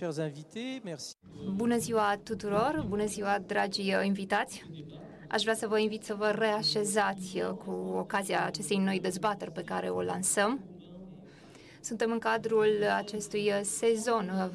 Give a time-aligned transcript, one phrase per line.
[0.00, 1.12] chers invités, merci.
[1.54, 4.64] Bună ziua tuturor, bună ziua dragi uh, invitați.
[5.28, 9.62] Aș vrea să vă invit să vă reașezați uh, cu ocazia acestei noi dezbateri pe
[9.62, 10.60] care o lansăm.
[11.80, 14.50] Suntem în cadrul acestui uh, sezon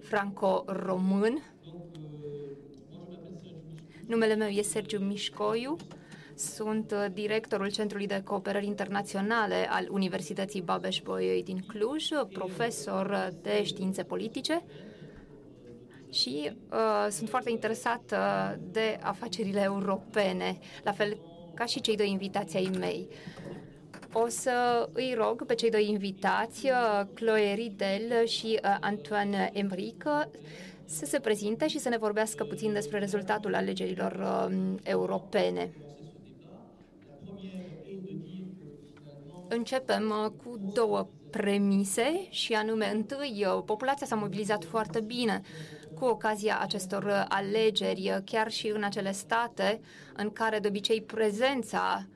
[0.00, 1.42] franco-român.
[4.06, 5.76] Numele meu este Sergiu Mișcoiu
[6.36, 14.02] sunt uh, directorul Centrului de Cooperări Internaționale al Universității Babeș-Bolyai din Cluj, profesor de științe
[14.02, 14.62] politice
[16.10, 18.16] și uh, sunt foarte interesată
[18.70, 21.18] de afacerile europene, la fel
[21.54, 23.08] ca și cei doi invitații ai mei.
[24.12, 30.30] O să îi rog pe cei doi invitați, uh, Chloe Ridel și uh, Antoine Emrică,
[30.84, 35.70] să se prezinte și să ne vorbească puțin despre rezultatul alegerilor uh, europene.
[39.56, 45.40] Începem uh, cu două premise și anume, întâi, uh, populația s-a mobilizat foarte bine
[45.94, 49.80] cu ocazia acestor uh, alegeri, chiar și în acele state
[50.16, 52.06] în care de obicei prezența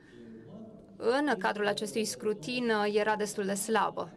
[0.95, 4.11] în cadrul acestui scrutin era destul de slabă.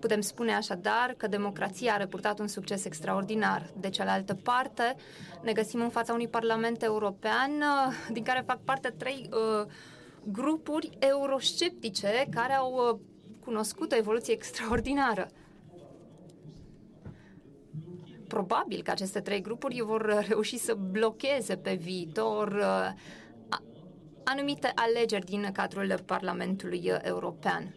[0.00, 3.70] Putem spune așadar că democrația a reportat un succes extraordinar.
[3.80, 4.96] De cealaltă parte,
[5.42, 7.62] ne găsim în fața unui Parlament European
[8.10, 9.66] din care fac parte trei uh,
[10.32, 12.98] grupuri eurosceptice care au uh,
[13.44, 15.28] cunoscut o evoluție extraordinară.
[18.26, 22.90] Probabil că aceste trei grupuri vor reuși să blocheze pe viitor uh,
[24.24, 27.74] anumite alegeri din cadrul Parlamentului European.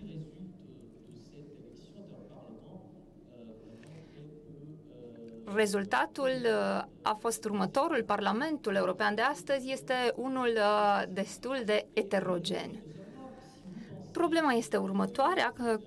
[5.56, 8.04] Rezultatul uh, a fost următorul.
[8.04, 12.84] Parlamentul European de astăzi este unul uh, destul de eterogen.
[14.12, 15.80] Problema este următoarea, că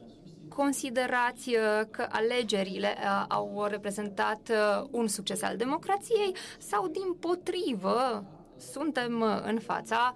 [0.49, 2.95] considerați uh, că alegerile
[3.29, 4.51] au reprezentat
[4.91, 8.25] un succes al democrației sau din potrivă
[8.59, 10.13] suntem în fața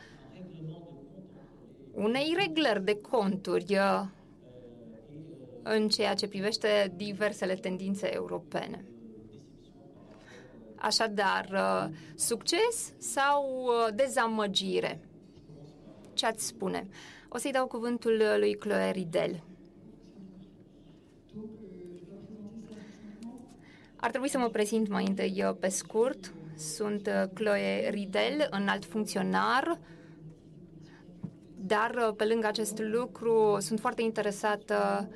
[1.93, 3.79] unei reglări de conturi
[5.63, 8.85] în ceea ce privește diversele tendințe europene.
[10.81, 15.01] Așadar, uh, succes sau uh, dezamăgire?
[16.13, 16.89] Ce ați spune?
[17.29, 19.43] O să-i dau cuvântul uh, lui Chloe Ridel.
[23.97, 26.33] Ar trebui să mă prezint mai întâi eu pe scurt.
[26.57, 29.79] Sunt Chloe Ridel, înalt funcționar,
[31.57, 35.09] dar pe lângă acest lucru sunt foarte interesată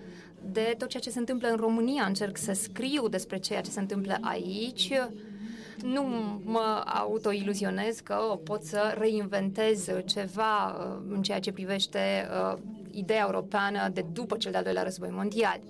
[0.52, 2.04] de tot ceea ce se întâmplă în România.
[2.04, 4.92] Încerc să scriu despre ceea ce se întâmplă aici
[5.80, 6.02] nu
[6.44, 12.58] mă autoiluzionez că pot să reinventez ceva uh, în ceea ce privește uh,
[12.90, 15.60] ideea europeană de după cel de-al doilea război mondial.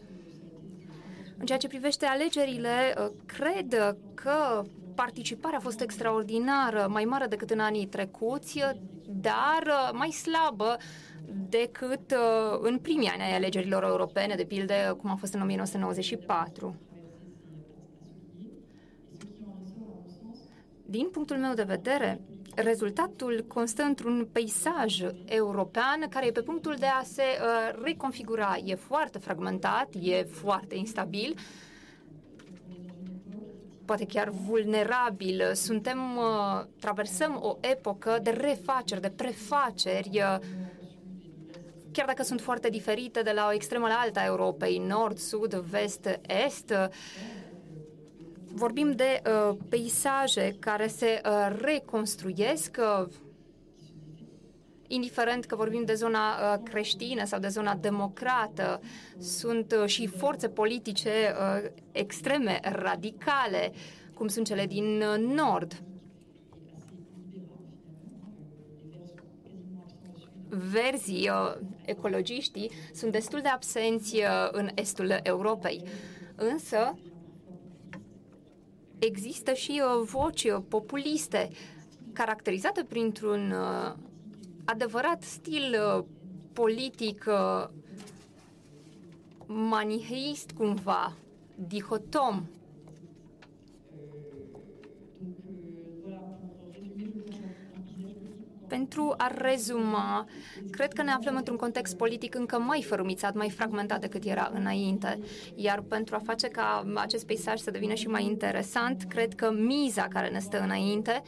[1.39, 4.63] În ceea ce privește alegerile, uh, cred că
[4.95, 8.61] participarea a fost extraordinară, mai mare decât în anii trecuți,
[9.07, 10.77] dar mai slabă
[11.49, 12.15] decât
[12.61, 16.77] în primii ani ai alegerilor europene, de pildă cum a fost în 1994.
[20.93, 22.21] Din punctul meu de vedere,
[22.55, 28.57] rezultatul constă într-un peisaj european care e pe punctul de a se uh, reconfigura.
[28.65, 31.35] E foarte fragmentat, e foarte instabil,
[33.85, 35.43] poate chiar vulnerabil.
[35.55, 40.39] Suntem, uh, traversăm o epocă de refaceri, de prefaceri, uh,
[41.93, 45.55] chiar dacă sunt foarte diferite de la o extremă la alta a Europei, nord, sud,
[45.55, 46.71] vest, est.
[46.71, 46.87] Uh,
[48.55, 53.09] vorbim de uh, peisaje care se uh, reconstruiesc, uh,
[54.87, 58.81] indiferent că vorbim de zona uh, creștină sau de zona democrată,
[59.19, 63.73] sunt uh, și forțe politice uh, extreme, radicale,
[64.15, 65.83] cum sunt cele din uh, nord.
[70.49, 75.83] Verzii, uh, ecologiștii, sunt destul de absenți uh, în estul Europei.
[76.35, 76.99] Însă,
[79.05, 81.51] există și uh, voci uh, populiste
[82.13, 83.95] caracterizate printr-un uh,
[84.65, 85.77] adevărat stil
[86.53, 87.25] politic
[89.47, 91.17] maniheist cumva,
[91.55, 92.47] dihotom,
[98.73, 100.27] Pentru a rezuma,
[100.71, 105.19] cred că ne aflăm într-un context politic încă mai fărâmițat, mai fragmentat decât era înainte.
[105.55, 110.09] Iar pentru a face ca acest peisaj să devină și mai interesant, cred că miza
[110.09, 111.23] care ne stă înainte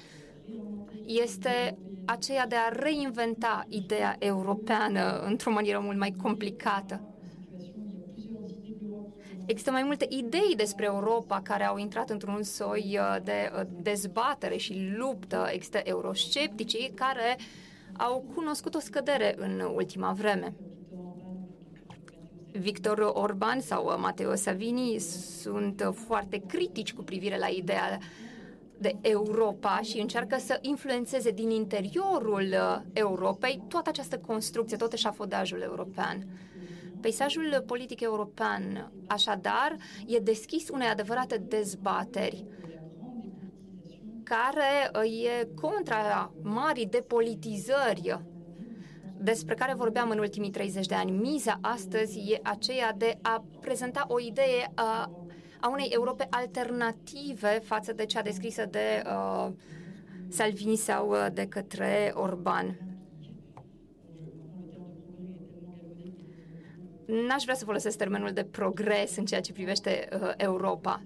[1.06, 7.13] este aceea de a reinventa ideea europeană într-o manieră mult mai complicată.
[9.46, 14.56] Există mai multe idei despre Europa care au intrat într-un soi uh, de uh, dezbatere
[14.56, 15.48] și luptă.
[15.52, 17.38] Există euroscepticii care
[17.96, 20.54] au cunoscut o scădere în ultima vreme.
[22.52, 24.98] Victor Orban sau uh, Matteo Savini
[25.40, 27.98] sunt foarte critici cu privire la ideea
[28.78, 32.54] de Europa și încearcă să influențeze din interiorul
[32.92, 36.26] Europei toată această construcție, tot eșafodajul european.
[37.04, 42.46] Peisajul politic european, așadar, e deschis unei adevărate dezbateri
[44.22, 48.20] care e contra marii depolitizări
[49.16, 51.10] despre care vorbeam în ultimii 30 de ani.
[51.10, 55.10] Miza astăzi e aceea de a prezenta o idee a,
[55.60, 59.52] a unei Europe alternative față de cea descrisă de uh,
[60.28, 62.83] Salvini sau de către Orban.
[67.06, 71.02] N-aș vrea să folosesc termenul de progres în ceea ce privește uh, Europa,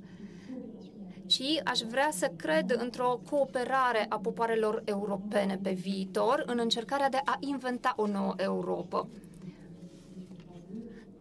[1.27, 7.21] ci aș vrea să cred într-o cooperare a popoarelor europene pe viitor în încercarea de
[7.25, 9.09] a inventa o nouă Europa.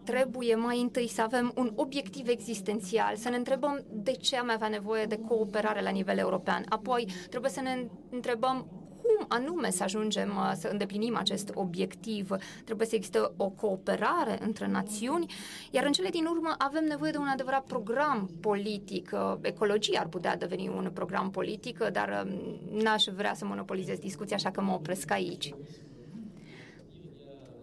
[0.04, 4.68] Trebuie mai întâi să avem un obiectiv existențial, să ne întrebăm de ce am avea
[4.68, 6.66] nevoie de cooperare la nivel european.
[6.70, 8.68] Apoi trebuie să ne întrebăm
[9.08, 12.30] cum anume să ajungem uh, să îndeplinim acest obiectiv.
[12.64, 15.34] Trebuie să existe o cooperare între națiuni,
[15.72, 19.10] iar în cele din urmă avem nevoie de un adevărat program politic.
[19.14, 24.36] Uh, ecologia ar putea deveni un program politic, dar um, n-aș vrea să monopolizez discuția,
[24.36, 25.54] așa că mă opresc aici.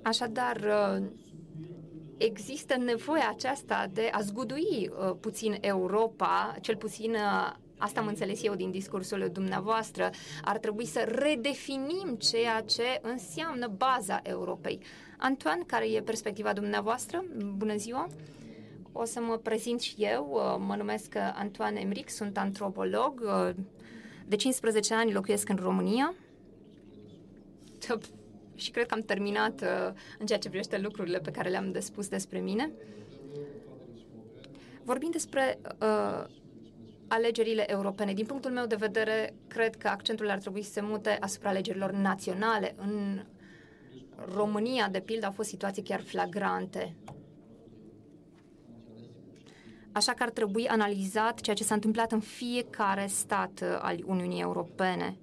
[0.03, 1.07] Așadar, uh,
[2.17, 7.17] există nevoia aceasta de a zgudui puțin Europa, cel puțin
[7.85, 10.11] Asta am înțeles eu din discursul dumneavoastră.
[10.43, 14.81] Ar trebui să redefinim ceea ce înseamnă baza Europei.
[15.19, 17.25] Antoine, care e perspectiva dumneavoastră?
[17.57, 18.09] Bună ziua!
[18.93, 20.41] O să mă prezint și eu.
[20.67, 23.23] Mă numesc Antoine Emric, sunt antropolog.
[24.27, 26.15] De 15 ani locuiesc în România
[28.55, 29.65] și cred că am terminat
[30.19, 32.71] în ceea ce privește lucrurile pe care le-am de spus despre mine.
[34.85, 36.25] Vorbind despre uh,
[37.09, 38.13] alegerile europene.
[38.13, 41.91] Din punctul meu de vedere, cred că accentul ar trebui să se mute asupra alegerilor
[41.91, 42.75] naționale.
[42.79, 43.25] În
[44.35, 46.95] România, de pildă, au fost situații chiar flagrante.
[49.93, 54.41] Așa că ar trebui analizat ceea ce s-a întâmplat în fiecare stat uh, al Uniunii
[54.41, 55.17] Europene.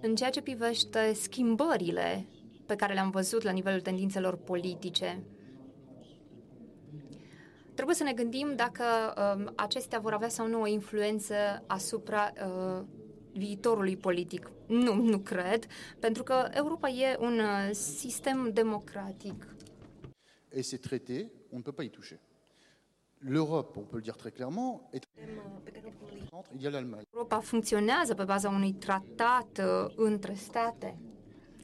[0.00, 2.26] În ceea ce privește schimbările
[2.66, 5.22] pe care le-am văzut la nivelul tendințelor politice,
[7.74, 8.84] Trebuie să ne gândim dacă
[9.16, 11.34] uh, acestea vor avea sau nu o influență
[11.66, 12.84] asupra uh,
[13.32, 14.50] viitorului politic.
[14.66, 15.66] Nu, nu cred,
[15.98, 19.46] pentru că Europa e un uh, sistem democratic.
[20.56, 22.18] Et ces traités, on ne peut pas y toucher.
[23.18, 25.04] L'Europe, on peut le dire très clairement, est
[26.54, 27.04] il y a l'Allemagne.
[27.10, 30.98] Europa funcționează pe baza unui tratat uh, între state,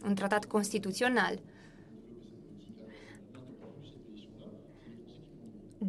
[0.05, 1.41] un tratat constituțional.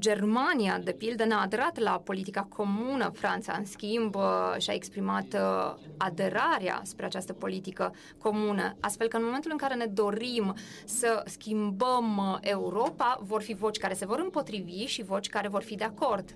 [0.01, 3.09] Germania, de pildă, n-a aderat la politica comună.
[3.13, 8.75] Franța, în schimb, uh, și-a exprimat uh, aderarea spre această politică comună.
[8.79, 10.53] Astfel că în momentul în care ne dorim
[10.85, 15.61] să schimbăm uh, Europa, vor fi voci care se vor împotrivi și voci care vor
[15.61, 16.35] fi de acord.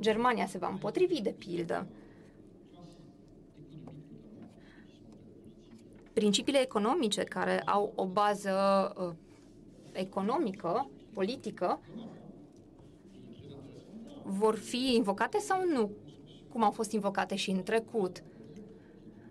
[0.00, 1.86] Germania se va împotrivi, de pildă.
[6.12, 8.52] Principiile economice care au o bază
[9.92, 11.80] economică, politică,
[14.30, 15.90] vor fi invocate sau nu,
[16.48, 18.22] cum au fost invocate și în trecut.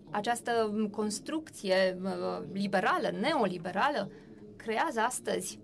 [0.10, 4.12] Această construcție uh, liberală, neoliberală,
[4.56, 5.60] creează astăzi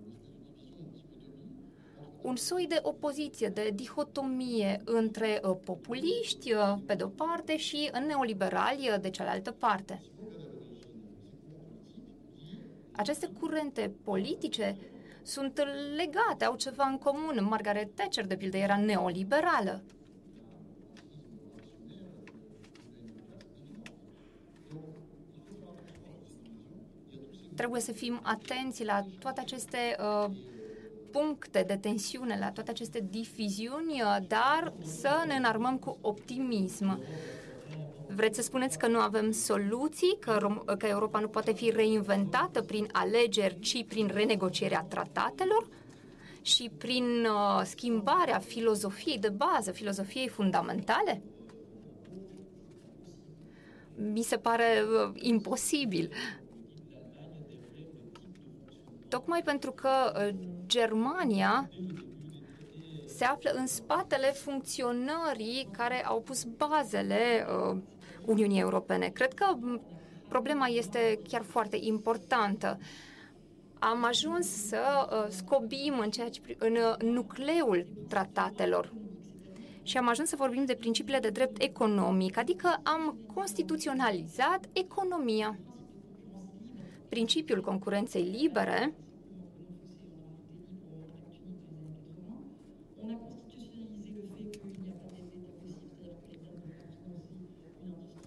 [2.22, 8.98] un soi de opoziție, de dihotomie între uh, populiști, uh, pe de-o parte, și neoliberali,
[9.01, 10.01] de cealaltă parte.
[12.92, 14.77] Aceste curente politice
[15.25, 15.62] sunt
[15.96, 17.48] legate, au ceva în comun.
[17.50, 19.84] Margaret Thatcher, de pildă, era neoliberală.
[27.55, 30.32] Trebuie să fim atenți la toate aceste uh,
[31.12, 37.00] puncte de tensiune, la toate aceste diviziuni, uh, dar să ne înarmăm cu optimism.
[38.15, 42.88] Vreți să spuneți că nu avem soluții, că, că Europa nu poate fi reinventată prin
[42.91, 45.67] alegeri, ci prin renegocierea tratatelor
[46.41, 51.22] și prin uh, schimbarea filozofiei de bază, filozofiei fundamentale?
[53.95, 56.12] Mi se pare uh, imposibil.
[59.07, 61.69] tocmai pentru că uh, Germania
[63.15, 67.77] se află în spatele funcționării care au pus bazele uh,
[68.25, 69.07] Uniunii Europene.
[69.07, 69.57] Cred că
[70.27, 72.79] problema este chiar foarte importantă.
[73.79, 74.77] Am ajuns să
[75.12, 78.93] uh, scobim în, ceea ce, în uh, nucleul tratatelor
[79.84, 85.60] și am ajuns să vorbim de principiile de drept economic, adică am constituționalizat economia.
[87.10, 88.93] Principiul concurenței libere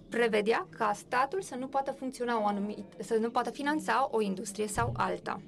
[0.09, 4.67] prevedea ca statul să nu poată funcționa o anumit, să nu poată finanța o industrie
[4.67, 5.41] sau alta.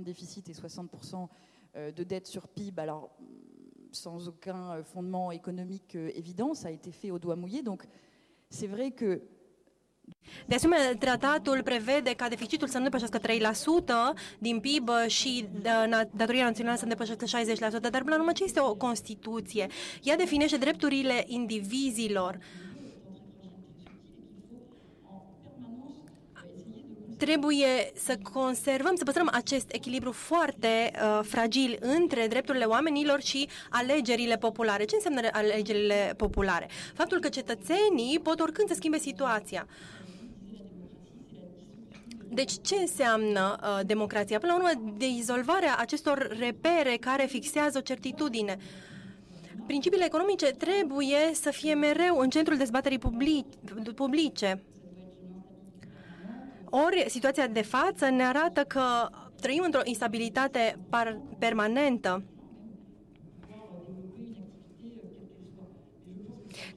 [0.00, 3.10] Deficit et 60% euh, de dette sur PIB, alors
[3.90, 7.62] sans aucun euh, fondement économique euh, évident, ça a été fait au doigt mouillé.
[7.62, 7.82] Donc
[8.48, 9.20] c'est vrai que
[10.46, 13.22] de asemenea, tratatul prevede ca deficitul să nu depășească 3%
[14.38, 15.48] din PIB și
[16.16, 17.24] datoria națională să nu depășească
[17.78, 19.66] 60%, dar până la urmă ce este o Constituție?
[20.02, 22.38] Ea definește drepturile indivizilor.
[27.18, 34.36] Trebuie să conservăm, să păstrăm acest echilibru foarte uh, fragil între drepturile oamenilor și alegerile
[34.36, 34.84] populare.
[34.84, 36.68] Ce înseamnă alegerile populare?
[36.94, 39.66] Faptul că cetățenii pot oricând să schimbe situația.
[42.30, 44.38] Deci ce înseamnă uh, democrația?
[44.38, 48.58] Până la urmă, dizolvarea acestor repere care fixează o certitudine.
[49.66, 53.00] Principiile economice trebuie să fie mereu în centrul dezbaterii
[53.94, 54.62] publice.
[56.70, 59.08] Ori situația de față ne arată că
[59.40, 60.78] trăim într-o instabilitate
[61.38, 62.22] permanentă.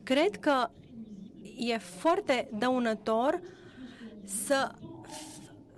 [0.04, 0.70] Cred că
[1.58, 3.42] e foarte dăunător
[4.46, 4.72] să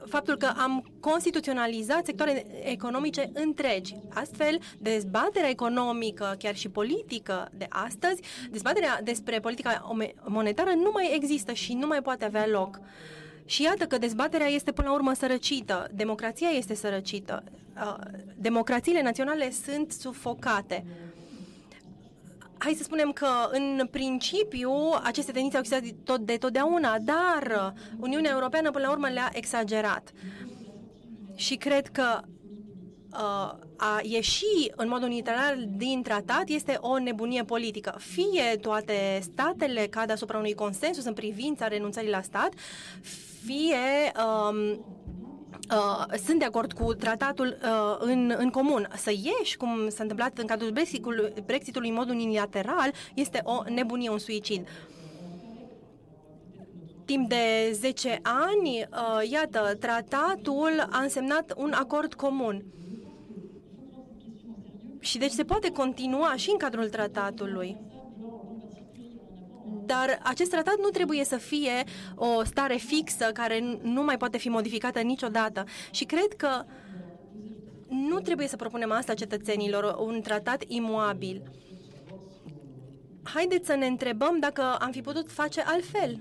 [0.08, 3.96] faptul că am constituționalizat sectoare economice întregi.
[4.13, 11.53] Astfel, dezbaterea economică, chiar și politică de astăzi, dezbaterea despre politica monetară nu mai există
[11.53, 12.79] și nu mai poate avea loc.
[13.46, 17.44] Și iată că dezbaterea este până la urmă sărăcită, democrația este sărăcită,
[17.76, 17.96] uh,
[18.36, 20.86] democrațiile naționale sunt sufocate.
[22.58, 24.72] Hai să spunem că, în principiu,
[25.04, 30.12] aceste tendințe au existat tot de totdeauna, dar Uniunea Europeană, până la urmă, le-a exagerat.
[31.36, 32.28] Și cred că uh,
[33.77, 37.96] a ieși în mod unilateral din tratat este o nebunie politică.
[37.98, 42.53] Fie toate statele cad asupra unui consensus în privința renunțării la stat,
[43.46, 44.86] fie um,
[45.72, 48.88] Uh, sunt de acord cu tratatul uh, în, în comun.
[48.96, 54.10] Să ieși, cum s-a întâmplat în cadrul Brexitului, Brexitului în mod unilateral, este o nebunie,
[54.10, 54.67] un suicid.
[57.05, 62.63] Timp de 10 ani, uh, iată, tratatul a însemnat un acord comun.
[65.04, 67.78] Și deci se poate continua și în cadrul tratatului.
[69.86, 71.84] Dar acest tratat nu trebuie să fie
[72.16, 75.64] o stare fixă care nu mai poate fi modificată niciodată.
[75.92, 76.66] Și cred că
[77.88, 81.42] nu trebuie să propunem asta cetățenilor, un tratat imuabil.
[83.24, 86.20] Haideți să ne întrebăm dacă am fi putut face altfel.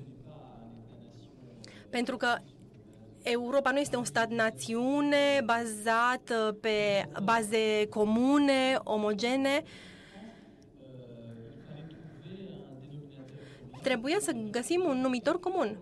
[1.91, 2.37] Pentru că
[3.23, 9.63] Europa nu este un stat-națiune bazat uh, pe baze comune, omogene,
[13.83, 15.79] trebuia să găsim un numitor comun.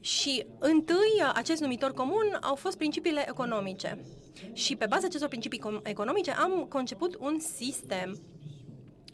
[0.00, 3.98] Și întâi acest numitor comun au fost principiile economice.
[4.52, 8.20] Și pe baza acestor principii economice am conceput un sistem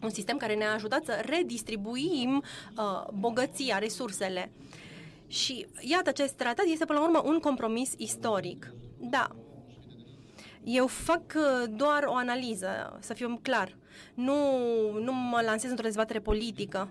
[0.02, 2.42] un sistem care ne-a ajutat să redistribuim
[2.76, 4.52] uh, bogăția, resursele.
[5.26, 8.72] Și iată, acest tratat este până la urmă un compromis istoric.
[8.98, 9.28] Da.
[10.64, 13.76] Eu fac uh, doar o analiză, să fiu clar.
[14.14, 14.34] Nu,
[14.98, 16.90] nu mă lansez într-o dezbatere politică.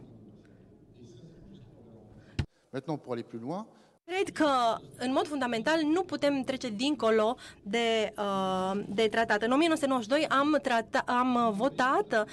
[2.69, 3.65] Maintenant, pour aller plus loin,
[4.05, 9.41] Cred că, în mod fundamental, nu putem trece dincolo de, uh, de tratat.
[9.41, 12.27] În 1992 am, trata, am votat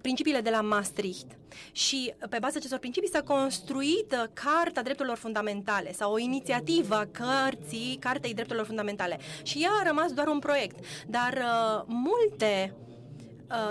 [0.00, 1.26] principiile de la Maastricht
[1.72, 7.96] și pe baza acestor principii s-a construit Carta Drepturilor Fundamentale sau o inițiativă a cărții
[8.00, 9.18] Cartei Drepturilor Fundamentale.
[9.42, 12.91] Și ea a rămas doar un proiect, dar uh, multe Uh,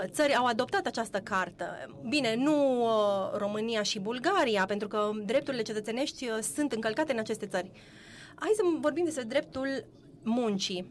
[0.06, 1.96] țări au adoptat această cartă.
[2.08, 7.46] Bine, nu uh, România și Bulgaria, pentru că drepturile cetățenești uh, sunt încălcate în aceste
[7.46, 7.70] țări.
[8.34, 9.84] Hai să vorbim despre dreptul
[10.22, 10.90] muncii.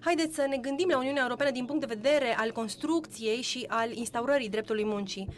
[0.00, 3.92] Haideți să ne gândim la Uniunea Europeană din punct de vedere al construcției și al
[3.92, 5.28] instaurării dreptului muncii.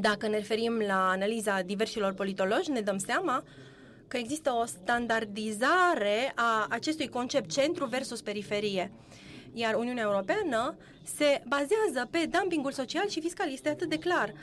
[0.00, 3.44] Dacă ne referim la analiza diversilor politologi, ne dăm seama
[4.08, 8.92] că există o standardizare a acestui concept centru versus periferie.
[9.58, 13.52] Iar Uniunea Europeană se bazează pe dumpingul social și fiscal.
[13.52, 14.34] Este atât de clar.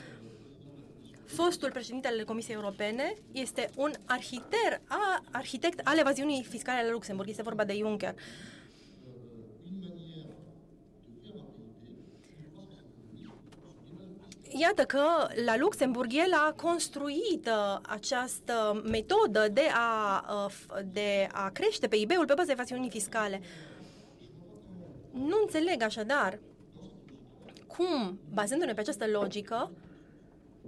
[1.25, 7.29] Fostul președinte al Comisiei Europene este un arhiter, a, arhitect al evaziunii fiscale la Luxemburg.
[7.29, 8.15] Este vorba de Juncker.
[14.57, 15.03] Iată că
[15.45, 21.95] la Luxemburg el a construit uh, această metodă de a, uh, de a crește pe
[21.95, 23.41] IB-ul pe baza evaziunii fiscale.
[25.15, 26.39] Nu înțeleg așadar
[27.67, 29.71] cum, bazându-ne pe această logică,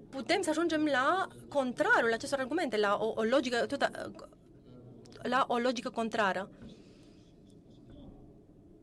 [0.09, 3.91] putem să ajungem la contrarul acestor argumente, la o, o logică tot,
[5.21, 6.49] la o logică contrară.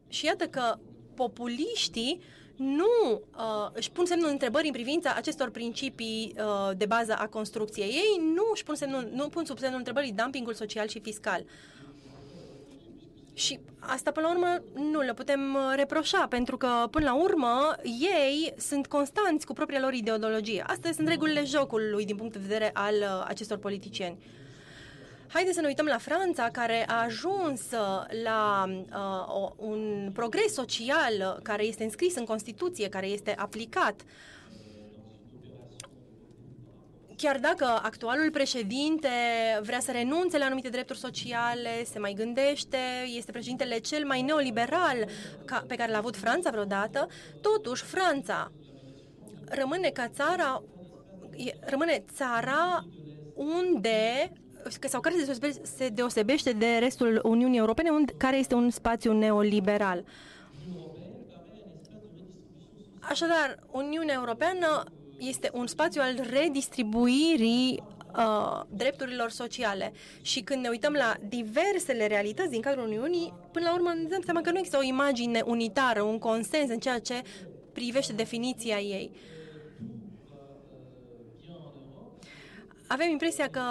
[0.09, 0.78] Și iată că
[1.14, 2.21] populiștii
[2.56, 7.88] nu uh, își pun semnul întrebării în privința acestor principii uh, de bază a construcției.
[7.88, 11.44] Ei nu își pun, semnul, nu pun sub semnul întrebării dumpingul social și fiscal.
[13.34, 17.74] Și asta, până la urmă, nu le putem uh, reproșa, pentru că, până la urmă,
[17.82, 20.64] ei sunt constanți cu propria lor ideologie.
[20.66, 24.18] Astea sunt regulile jocului din punct de vedere al uh, acestor politicieni.
[25.34, 31.40] Haideți să ne uităm la Franța, care a ajuns uh, la uh, un progres social
[31.42, 34.00] care este înscris în Constituție, care este aplicat.
[37.24, 39.08] Chiar dacă actualul președinte
[39.62, 42.78] vrea să renunțe la anumite drepturi sociale, se mai gândește,
[43.16, 45.08] este președintele cel mai neoliberal
[45.44, 47.08] ca, pe care l-a avut Franța vreodată,
[47.40, 48.52] totuși Franța
[49.44, 50.62] rămâne ca țara,
[51.60, 52.86] rămâne țara
[53.34, 54.32] unde
[54.80, 59.12] sau care se deosebește, se deosebește de restul Uniunii Europene, unde, care este un spațiu
[59.12, 60.04] neoliberal.
[63.00, 64.84] Așadar, Uniunea Europeană
[65.28, 67.82] este un spațiu al redistribuirii
[68.16, 69.92] uh, drepturilor sociale.
[70.22, 74.22] Și când ne uităm la diversele realități din cadrul Uniunii, până la urmă ne dăm
[74.24, 77.22] seama că nu există o imagine unitară, un consens în ceea ce
[77.72, 79.10] privește definiția ei.
[82.87, 83.62] Avem impresia că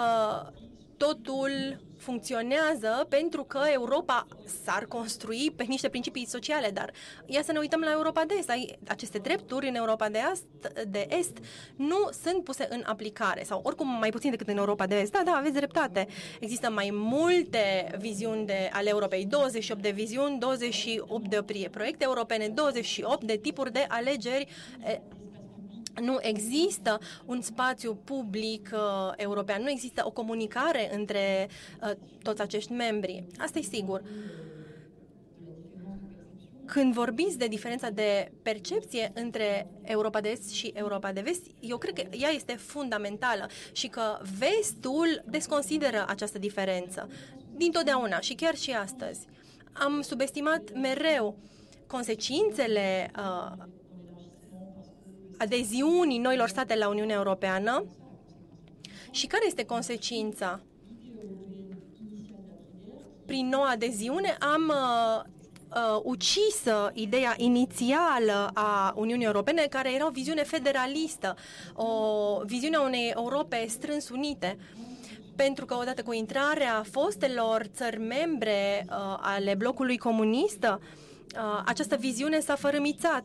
[0.96, 4.26] totul funcționează pentru că Europa
[4.64, 6.92] s-ar construi pe niște principii sociale, dar
[7.26, 8.52] ia să ne uităm la Europa de Est.
[8.88, 10.44] Aceste drepturi în Europa de Est,
[10.88, 11.38] de Est
[11.76, 15.12] nu sunt puse în aplicare sau oricum mai puțin decât în Europa de Est.
[15.12, 16.06] Da, da, aveți dreptate.
[16.40, 23.24] Există mai multe viziuni de, ale Europei, 28 de viziuni, 28 de proiecte europene, 28
[23.24, 24.46] de tipuri de alegeri
[26.00, 31.48] nu există un spațiu public uh, european, nu există o comunicare între
[31.82, 31.90] uh,
[32.22, 33.24] toți acești membri.
[33.38, 34.02] Asta e sigur.
[36.66, 41.76] Când vorbiți de diferența de percepție între Europa de Est și Europa de Vest, eu
[41.76, 47.08] cred că ea este fundamentală și că Vestul desconsideră această diferență
[47.56, 49.26] dintotdeauna și chiar și astăzi.
[49.72, 51.36] Am subestimat mereu
[51.86, 53.64] consecințele uh,
[55.38, 57.84] adeziunii noilor state la Uniunea Europeană
[59.10, 60.60] și care este consecința?
[63.26, 65.22] Prin noua adeziune am uh,
[65.74, 71.36] uh, ucisă ideea inițială a Uniunii Europene, care era o viziune federalistă,
[71.74, 71.88] o
[72.44, 74.58] viziune a unei Europe strâns unite.
[75.36, 82.40] Pentru că odată cu intrarea fostelor țări membre uh, ale blocului comunist, uh, această viziune
[82.40, 83.24] s-a fărâmițat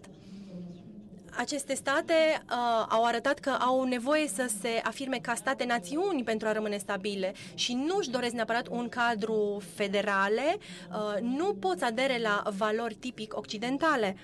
[1.40, 6.52] aceste state uh, au arătat că au nevoie să se afirme ca state-națiuni pentru a
[6.52, 10.58] rămâne stabile și nu își doresc neapărat un cadru federale,
[10.92, 14.16] uh, nu pot să adere la valori tipic occidentale.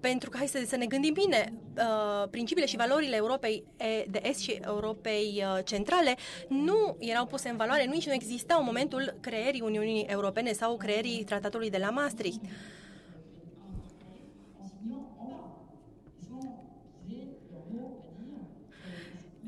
[0.00, 3.64] Pentru că, hai să, să ne gândim bine, uh, principiile și valorile Europei
[4.08, 6.16] de Est și Europei uh, Centrale
[6.48, 11.24] nu erau puse în valoare, nici nu existau în momentul creierii Uniunii Europene sau creierii
[11.24, 12.40] tratatului de la Maastricht.
[12.42, 12.50] Uh,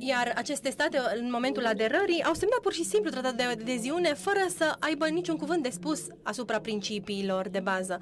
[0.06, 4.46] Iar aceste state, în momentul aderării, au semnat pur și simplu tratatul de adeziune fără
[4.56, 8.00] să aibă niciun cuvânt de spus asupra principiilor de bază.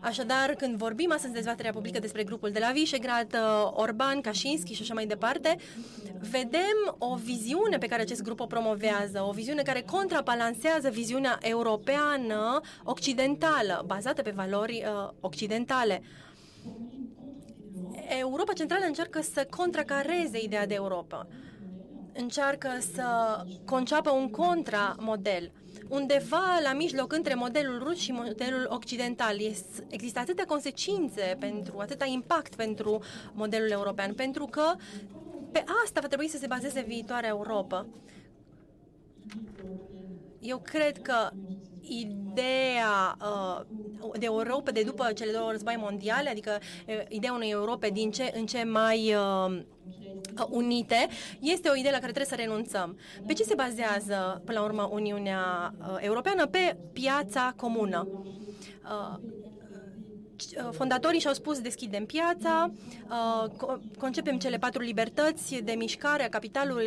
[0.00, 4.74] Așadar, când vorbim astăzi în dezbaterea publică despre grupul de la Visegrad, uh, Orban, Kaczynski
[4.74, 5.56] și așa mai departe,
[6.30, 12.60] vedem o viziune pe care acest grup o promovează, o viziune care contrabalansează viziunea europeană
[12.82, 16.02] occidentală, bazată pe valori uh, occidentale.
[18.18, 21.26] Europa Centrală încearcă să contracareze ideea de Europa.
[22.12, 23.04] Încearcă să
[23.64, 25.52] conceapă un contramodel.
[25.88, 29.36] Undeva la mijloc între modelul rus și modelul occidental
[29.88, 33.02] există atâtea consecințe pentru, atâta impact pentru
[33.32, 34.74] modelul european, pentru că
[35.52, 37.86] pe asta va trebui să se bazeze viitoarea Europa.
[40.40, 41.30] Eu cred că
[41.88, 43.60] ideea uh,
[44.18, 48.32] de Europa de după cele două război mondiale, adică uh, ideea unei Europe din ce
[48.36, 49.62] în ce mai uh,
[50.48, 51.08] unite,
[51.40, 52.98] este o idee la care trebuie să renunțăm.
[53.26, 56.46] Pe ce se bazează, până la urmă, Uniunea uh, Europeană?
[56.46, 58.08] Pe piața comună.
[58.84, 59.16] Uh,
[60.56, 62.70] uh, fondatorii și-au spus deschidem piața,
[63.98, 66.86] concepem cele patru libertăți de mișcare a capitalului,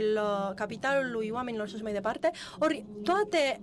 [0.56, 2.32] capitalului oamenilor și așa mai departe.
[2.60, 3.62] Ori toate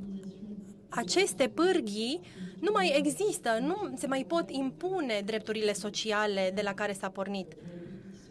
[0.94, 2.20] aceste pârghii
[2.61, 7.52] nu mai există, nu se mai pot impune drepturile sociale de la care s-a pornit.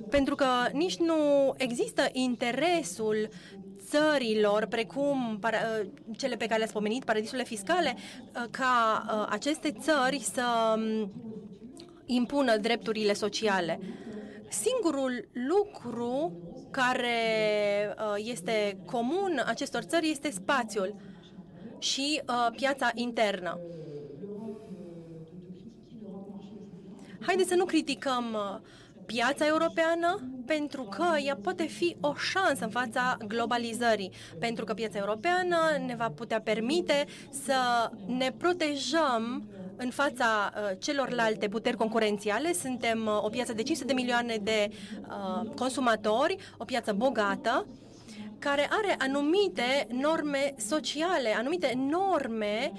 [0.10, 1.16] Pentru că nici nu
[1.58, 3.30] există interesul
[3.90, 10.20] țărilor, precum uh, cele pe care le-ați pomenit, paradisurile fiscale, uh, ca uh, aceste țări
[10.20, 11.12] să um,
[12.06, 13.80] impună drepturile sociale.
[14.50, 16.38] Singurul lucru
[16.72, 17.18] care
[18.18, 20.96] este comun acestor țări este spațiul
[21.84, 23.60] și uh, piața internă.
[27.20, 28.60] Haideți să nu criticăm uh,
[29.06, 34.98] piața europeană pentru că ea poate fi o șansă în fața globalizării, pentru că piața
[34.98, 37.06] europeană ne va putea permite
[37.46, 42.54] să ne protejăm în fața uh, celorlalte puteri concurențiale.
[42.54, 47.66] Suntem uh, o piață de 500 de milioane de uh, consumatori, o piață bogată
[48.44, 52.72] care are anumite norme sociale, anumite norme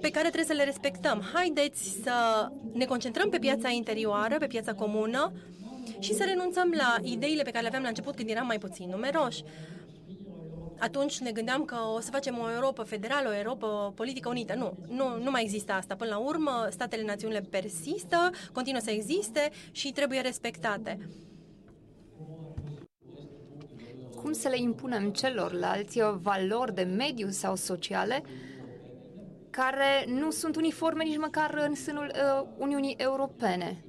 [0.00, 1.22] pe care trebuie să le respectăm.
[1.32, 5.32] Haideți să ne concentrăm pe piața interioară, pe piața comună
[5.98, 8.88] și să renunțăm la ideile pe care le aveam la început când eram mai puțin
[8.88, 9.42] numeroși.
[10.78, 14.54] Atunci ne gândeam că o să facem o Europa federală, o Europa politică unită.
[14.54, 15.94] Nu, nu, nu mai există asta.
[15.94, 20.98] Până la urmă, statele națiunile persistă, continuă să existe și trebuie respectate
[24.22, 28.22] cum să le impunem celorlalți valori de mediu sau sociale
[29.50, 33.82] care nu sunt uniforme nici măcar în sânul uh, Uniunii Europene.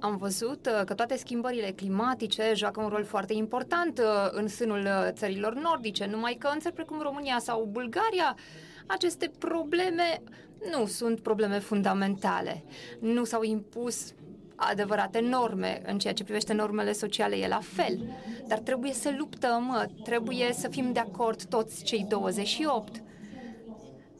[0.00, 4.80] Am văzut uh, că toate schimbările climatice joacă un rol foarte important uh, în sânul
[4.80, 8.36] uh, țărilor nordice, numai că în țări precum România sau Bulgaria,
[8.86, 10.22] aceste probleme
[10.72, 12.64] nu sunt probleme fundamentale.
[13.00, 14.12] Nu s-au impus
[14.68, 15.82] adevărate norme.
[15.86, 17.98] În ceea ce privește normele sociale e la fel.
[18.46, 23.02] Dar trebuie să luptăm, trebuie să fim de acord toți cei 28.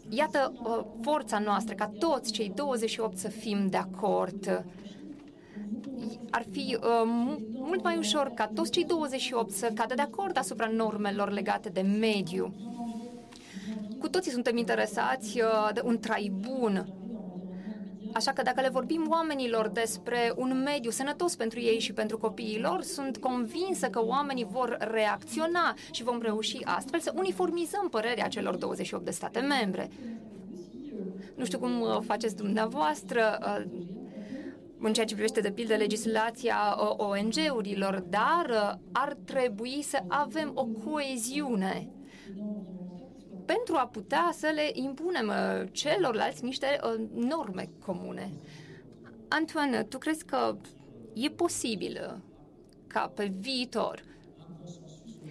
[0.08, 4.64] Iată uh, forța noastră, ca toți cei 28 să fim de acord.
[6.30, 7.02] Ar fi uh,
[7.52, 11.80] mult mai ușor ca toți cei 28 să cadă de acord asupra normelor legate de
[11.80, 12.54] mediu.
[13.98, 16.99] Cu toții suntem interesați uh, de un trai bun,
[18.12, 22.60] Așa că dacă le vorbim oamenilor despre un mediu sănătos pentru ei și pentru copiii
[22.60, 28.56] lor, sunt convinsă că oamenii vor reacționa și vom reuși astfel să uniformizăm părerea celor
[28.56, 29.90] 28 de state membre.
[31.34, 33.64] Nu știu cum uh, faceți dumneavoastră uh,
[34.78, 40.64] în ceea ce privește, de pildă, legislația uh, ONG-urilor, dar ar trebui să avem o
[40.64, 41.88] coeziune
[43.54, 48.30] pentru a putea să le impunem uh, celorlalți niște uh, norme comune.
[49.28, 50.56] Antoine, tu crezi că
[51.14, 52.18] e posibil uh,
[52.86, 54.04] ca pe viitor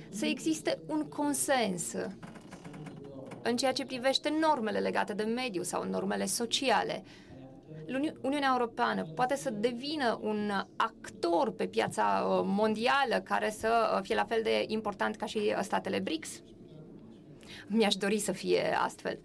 [0.09, 1.93] să existe un consens
[3.41, 7.03] în ceea ce privește normele legate de mediu sau normele sociale.
[8.21, 14.39] Uniunea Europeană poate să devină un actor pe piața mondială care să fie la fel
[14.43, 16.41] de important ca și statele BRICS?
[17.71, 19.19] Mi-aș dori să fie astfel.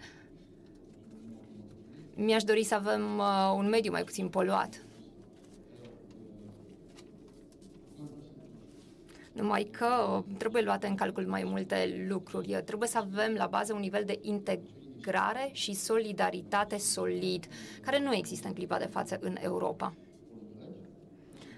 [2.15, 4.85] Mi-aș dori să avem uh, un mediu mai puțin poluat.
[9.33, 12.63] Numai că uh, trebuie luate în calcul mai multe lucruri.
[12.65, 17.47] Trebuie să avem la bază un nivel de integrare și solidaritate solid,
[17.81, 19.95] care nu există în clipa de față în Europa.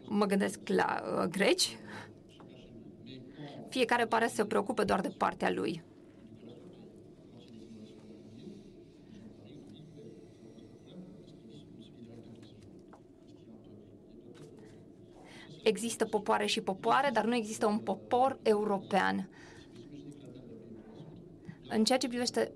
[0.09, 1.79] Mă gândesc la uh, greci.
[3.68, 5.83] Fiecare pare să se preocupe doar de partea lui.
[15.66, 19.29] Există popoare și popoare, dar nu există un popor european.
[21.68, 22.52] În ceea ce privește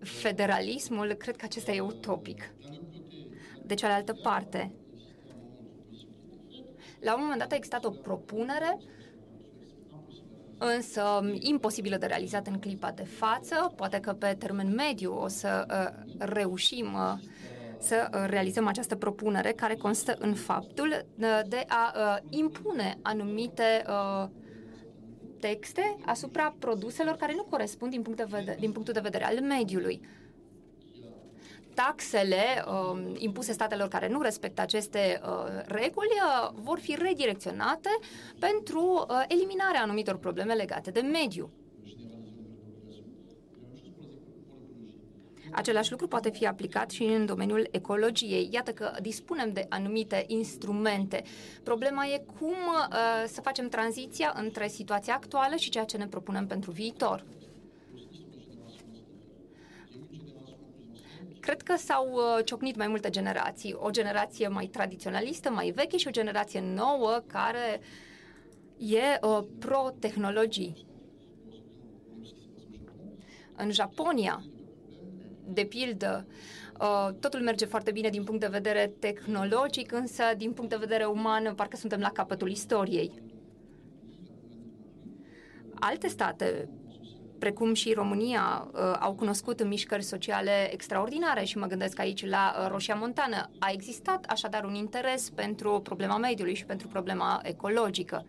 [0.00, 2.54] federalismul, cred că acesta e utopic.
[3.64, 4.72] De cealaltă parte,
[7.00, 8.78] la un moment dat a existat o propunere,
[10.58, 13.72] însă imposibilă de realizat în clipa de față.
[13.76, 17.20] Poate că pe termen mediu o să uh, reușim uh,
[17.86, 23.84] să uh, realizăm această propunere care constă în faptul uh, de a uh, impune anumite
[25.40, 29.40] texte asupra produselor care nu corespund din, punct de vedere, din punctul de vedere al
[29.40, 30.00] mediului.
[31.74, 37.88] Taxele uh, impuse statelor care nu respectă aceste uh, reguli uh, vor fi redirecționate
[38.38, 41.50] pentru uh, eliminarea anumitor probleme legate de mediu.
[45.56, 48.48] Același lucru poate fi aplicat și în domeniul ecologiei.
[48.52, 51.22] Iată că dispunem de anumite instrumente.
[51.62, 56.46] Problema e cum uh, să facem tranziția între situația actuală și ceea ce ne propunem
[56.46, 57.24] pentru viitor.
[61.40, 63.76] Cred că s-au uh, ciocnit mai multe generații.
[63.78, 67.80] O generație mai tradiționalistă, mai veche și o generație nouă care
[68.78, 70.86] e uh, pro-tehnologii.
[73.56, 74.44] În Japonia,
[75.46, 76.26] de pildă,
[76.80, 81.04] uh, totul merge foarte bine din punct de vedere tehnologic, însă din punct de vedere
[81.04, 83.12] uman parcă suntem la capătul istoriei.
[85.74, 86.68] Alte state,
[87.38, 92.70] precum și România, uh, au cunoscut mișcări sociale extraordinare și mă gândesc aici la uh,
[92.70, 93.50] Roșia Montană.
[93.58, 98.24] A existat așadar un interes pentru problema mediului și pentru problema ecologică.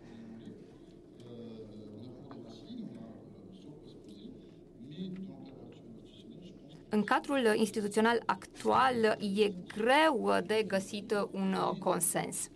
[6.90, 9.04] În cadrul instituțional actual
[9.38, 12.50] e greu de găsit un consens.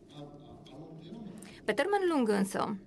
[1.63, 2.77] Pe termen lung însă,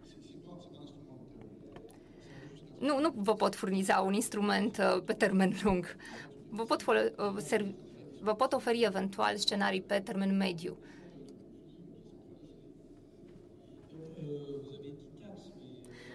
[2.79, 5.97] nu, nu vă pot furniza un instrument uh, pe termen lung.
[6.49, 7.67] Vă pot, uh,
[8.21, 10.77] vă pot oferi eventual scenarii pe termen mediu.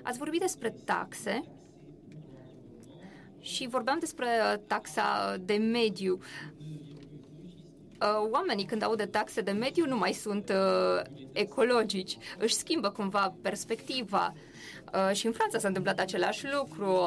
[0.04, 1.44] Ați vorbit despre taxe
[3.39, 6.19] și vorbeam despre uh, taxa de mediu.
[8.02, 12.89] Uh, oamenii când aud de taxe de mediu nu mai sunt uh, ecologici, își schimbă
[12.89, 14.34] cumva perspectiva.
[15.12, 16.97] Și în Franța s-a întâmplat același lucru,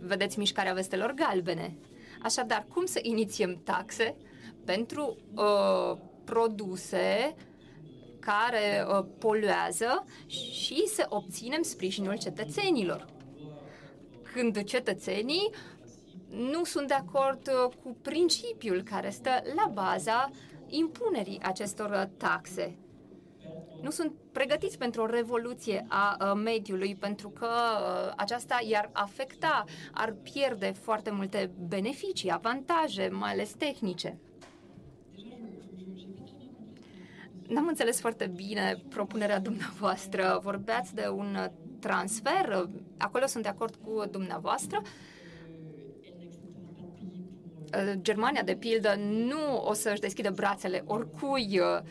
[0.00, 1.76] vedeți mișcarea vestelor galbene.
[2.22, 4.16] Așadar, cum să inițiem taxe
[4.64, 7.34] pentru uh, produse
[8.20, 13.06] care uh, poluează și să obținem sprijinul cetățenilor?
[14.32, 15.50] Când cetățenii
[16.30, 20.30] nu sunt de acord uh, cu principiul care stă la baza
[20.66, 22.76] impunerii acestor uh, taxe.
[23.82, 27.48] Nu sunt pregătiți pentru o revoluție a uh, mediului, pentru că
[28.16, 34.18] aceasta i-ar afecta, ar pierde foarte multe beneficii, avantaje, mai ales tehnice.
[37.48, 40.40] N-am înțeles foarte bine propunerea dumneavoastră.
[40.42, 44.80] Vorbeați de un transfer, acolo sunt de acord cu dumneavoastră.
[44.82, 45.17] Uh, Uh,
[47.94, 51.82] Germania, de pildă, nu o să-și deschidă brațele oricui uh,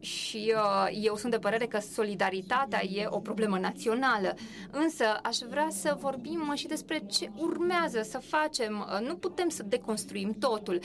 [0.00, 4.34] și uh, eu sunt de părere că solidaritatea e o problemă națională.
[4.70, 8.86] Însă aș vrea să vorbim și despre ce urmează să facem.
[9.00, 10.80] Nu putem să deconstruim totul.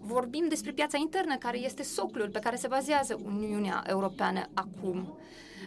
[0.00, 5.18] Vorbim despre piața internă, care este soclul pe care se bazează Uniunea Europeană acum.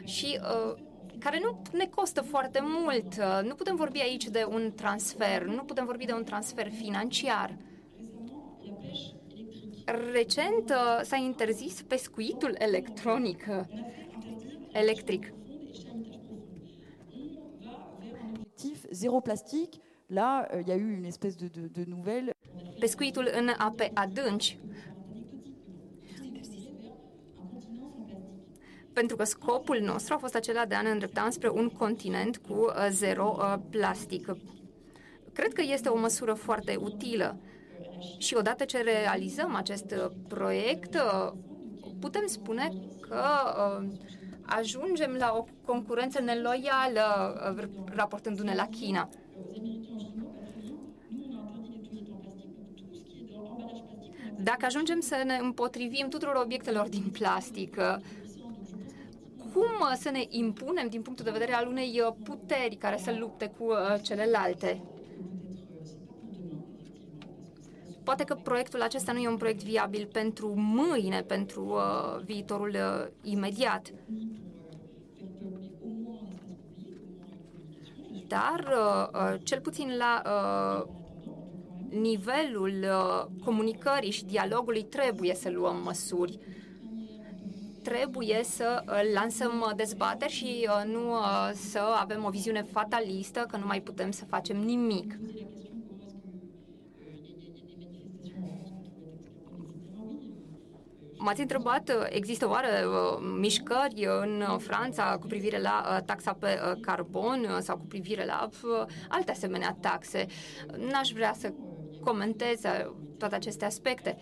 [0.04, 0.76] Și uh,
[1.20, 3.16] care nu ne costă foarte mult.
[3.44, 7.58] Nu putem vorbi aici de un transfer, nu putem vorbi de un transfer financiar.
[10.14, 13.64] Recent uh, s-a interzis pescuitul electronic, uh,
[14.72, 15.34] electric.
[18.92, 19.74] Zero plastic,
[20.08, 22.34] là, euh, il y a eu une espèce de, de, de nouvelle.
[22.80, 24.58] Pescuitul în ape adânci
[28.96, 32.54] pentru că scopul nostru a fost acela de a ne îndrepta spre un continent cu
[32.54, 34.36] uh, zero uh, plastic.
[35.34, 37.38] Cred că este o măsură foarte utilă
[38.18, 40.98] și odată ce realizăm acest uh, proiect,
[42.00, 43.24] putem spune că
[44.42, 47.06] ajungem la o concurență neloială
[47.96, 49.10] raportându-ne la China.
[54.38, 57.78] Dacă ajungem să ne împotrivim tuturor obiectelor din plastic,
[59.56, 63.16] cum uh, să ne impunem din punctul de vedere al unei uh, puteri care să
[63.20, 64.82] lupte cu uh, celelalte.
[68.04, 73.08] Poate că proiectul acesta nu e un proiect viabil pentru mâine, pentru uh, viitorul uh,
[73.22, 73.94] imediat.
[78.28, 78.68] Dar,
[79.14, 80.94] uh, cel puțin la uh,
[82.00, 86.40] nivelul uh, comunicării și dialogului, trebuie să luăm măsuri
[87.86, 91.14] trebuie să uh, lansăm uh, dezbateri și uh, nu
[91.54, 95.18] să avem o viziune fatalistă că nu mai putem să facem nimic.
[101.18, 102.70] M-ați întrebat, există oare
[103.40, 108.50] mișcări în Franța cu privire la taxa pe carbon sau cu privire la
[109.10, 110.26] alte asemenea taxe?
[110.78, 111.54] N-aș vrea să
[112.04, 112.62] comentez
[113.18, 114.18] toate aceste aspecte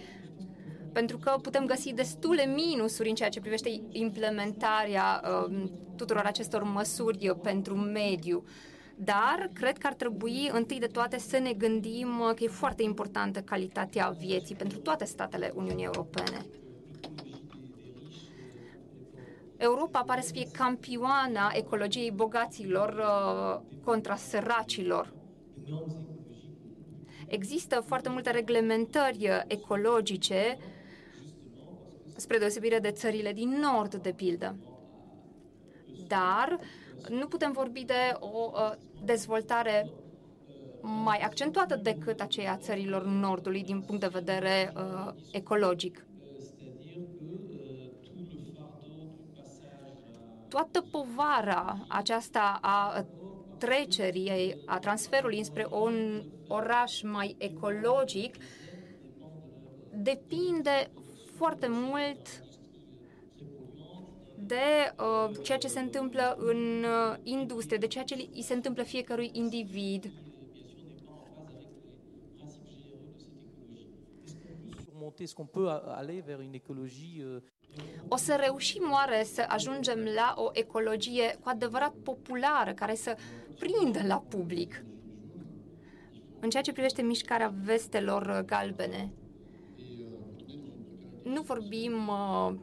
[0.94, 5.64] pentru că putem găsi destule minusuri în ceea ce privește implementarea uh,
[5.96, 8.44] tuturor acestor măsuri pentru mediu.
[8.96, 13.42] Dar cred că ar trebui întâi de toate să ne gândim că e foarte importantă
[13.42, 16.46] calitatea vieții pentru toate statele Uniunii Europene.
[19.58, 25.14] Europa pare să fie campioana ecologiei bogaților uh, contra săracilor.
[27.28, 30.58] Există foarte multe reglementări ecologice
[32.16, 34.56] spre deosebire de țările din nord, de pildă.
[36.08, 36.60] Dar
[37.10, 38.72] nu putem vorbi de o uh,
[39.04, 39.92] dezvoltare
[40.82, 46.06] mai accentuată decât aceea țărilor nordului din punct de vedere uh, ecologic.
[50.48, 53.06] Toată povara aceasta a
[53.58, 58.36] trecerii, a transferului înspre un oraș mai ecologic
[59.94, 60.92] depinde
[61.44, 62.44] foarte mult
[64.38, 68.84] de uh, ceea ce se întâmplă în uh, industrie, de ceea ce îi se întâmplă
[68.84, 70.12] fiecărui individ.
[75.56, 77.42] Euh,
[78.08, 83.18] o să reușim oare să ajungem la o ecologie cu adevărat populară, care să
[83.60, 84.84] prindă la public?
[86.40, 89.14] În ceea ce privește mișcarea vestelor galbene,
[91.24, 92.54] nu vorbim uh,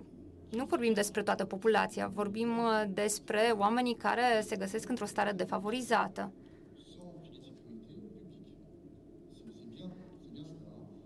[0.51, 6.33] nu vorbim despre toată populația, vorbim uh, despre oamenii care se găsesc într-o stare defavorizată.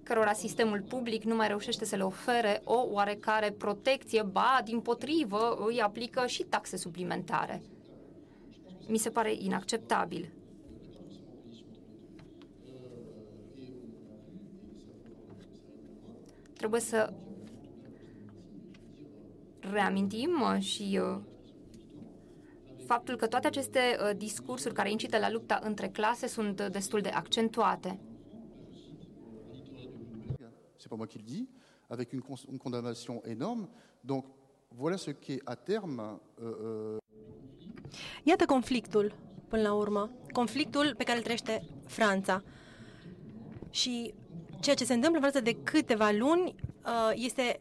[0.05, 5.65] cărora sistemul public nu mai reușește să le ofere o oarecare protecție, ba, din potrivă,
[5.69, 7.63] îi aplică și taxe suplimentare.
[8.89, 10.33] Mi se pare inacceptabil.
[16.57, 17.13] Trebuie să
[19.71, 21.21] reamintim uh, și uh,
[22.87, 27.09] faptul că toate aceste uh, discursuri care incită la lupta între clase sunt destul de
[27.09, 28.01] accentuate.
[30.77, 31.47] C'est pas moi qui le dis,
[31.89, 33.69] avec une, une condamnation énorme.
[34.01, 34.25] Donc,
[34.69, 36.21] voilà ce qui est à terme.
[36.43, 36.97] Euh, euh...
[38.23, 39.15] Iată conflictul,
[39.49, 40.11] până la urmă.
[40.33, 42.43] Conflictul pe care îl trăiește Franța.
[43.71, 44.15] Și
[44.61, 46.55] ceea ce se întâmplă în Franța de câteva luni
[47.15, 47.59] este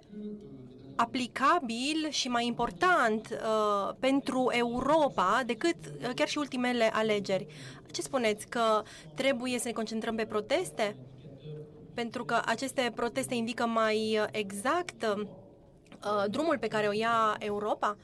[0.95, 7.47] aplicabil și mai important uh, pentru Europa decât uh, chiar și ultimele alegeri.
[7.91, 8.47] Ce spuneți?
[8.47, 8.83] Că
[9.15, 10.95] trebuie să ne concentrăm pe proteste?
[11.93, 17.97] Pentru că aceste proteste indică mai uh, exact uh, drumul pe care o ia Europa?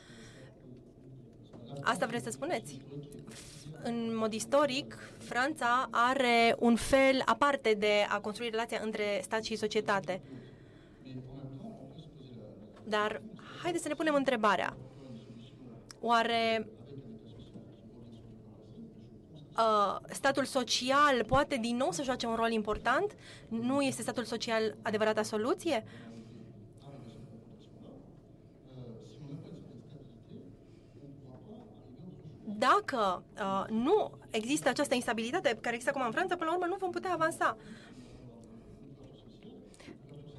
[1.81, 2.81] Asta vreți să spuneți?
[3.83, 9.55] În mod istoric, Franța are un fel aparte de a construi relația între stat și
[9.55, 10.21] societate.
[12.89, 13.21] Dar
[13.61, 14.77] haideți să ne punem întrebarea.
[15.99, 16.67] Oare
[19.57, 23.15] uh, statul social poate din nou să joace un rol important?
[23.49, 25.83] Nu este statul social adevărata soluție?
[32.43, 36.75] Dacă uh, nu există această instabilitate care există acum în Franța, până la urmă nu
[36.75, 37.57] vom putea avansa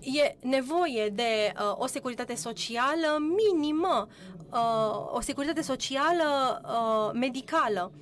[0.01, 4.09] e nevoie de uh, o securitate socială minimă,
[4.53, 7.93] uh, o securitate socială uh, medicală.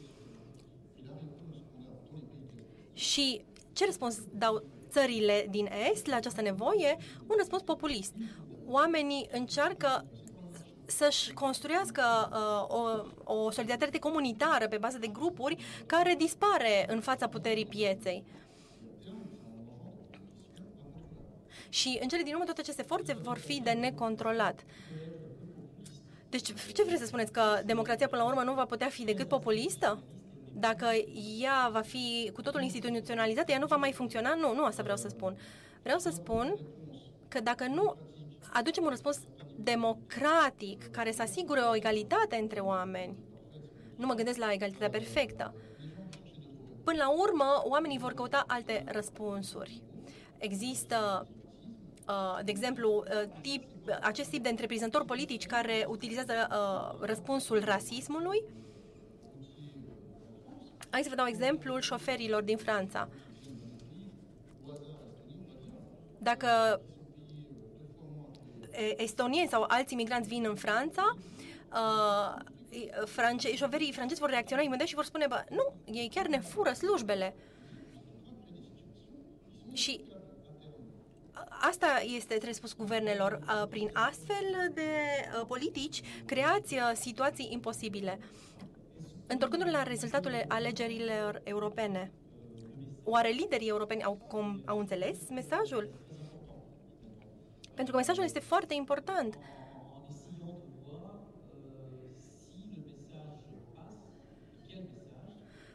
[2.92, 6.96] Și ce răspuns dau țările din Est la această nevoie?
[7.26, 8.12] Un răspuns populist.
[8.66, 10.06] Oamenii încearcă
[10.84, 12.76] să-și construiască uh,
[13.24, 15.56] o, o solidaritate comunitară pe bază de grupuri
[15.86, 18.24] care dispare în fața puterii pieței.
[21.68, 24.64] Și în cele din urmă toate aceste forțe vor fi de necontrolat.
[26.28, 27.32] Deci ce vreți să spuneți?
[27.32, 30.02] Că democrația până la urmă nu va putea fi decât populistă?
[30.52, 30.86] Dacă
[31.40, 34.34] ea va fi cu totul instituționalizată, ea nu va mai funcționa?
[34.34, 35.38] Nu, nu asta vreau să spun.
[35.82, 36.58] Vreau să spun
[37.28, 37.96] că dacă nu
[38.52, 39.20] aducem un răspuns
[39.56, 43.16] democratic care să asigure o egalitate între oameni,
[43.96, 45.54] nu mă gândesc la egalitatea perfectă,
[46.84, 49.82] până la urmă oamenii vor căuta alte răspunsuri.
[50.38, 51.37] Există Uh,
[52.44, 53.64] de exemplu, uh, tip,
[54.00, 58.44] acest tip de întreprinzători politici care utilizează uh, răspunsul rasismului.
[60.90, 63.08] Hai să vă dau exemplul șoferilor din Franța.
[66.18, 66.80] Dacă
[68.96, 71.16] estonieni sau alți imigranți vin în Franța,
[71.72, 72.44] uh,
[73.04, 76.72] france- șoferii francezi vor reacționa imediat și vor spune, bă, nu, ei chiar ne fură
[76.72, 77.34] slujbele.
[79.72, 80.00] Și
[81.50, 81.86] asta
[82.16, 83.40] este, trebuie spus guvernelor,
[83.70, 84.90] prin astfel de
[85.46, 88.18] politici creați situații imposibile.
[89.26, 92.12] Întorcându-ne la rezultatul alegerilor europene,
[93.04, 95.90] oare liderii europeni au, com, au înțeles mesajul?
[97.74, 99.38] Pentru că mesajul este foarte important.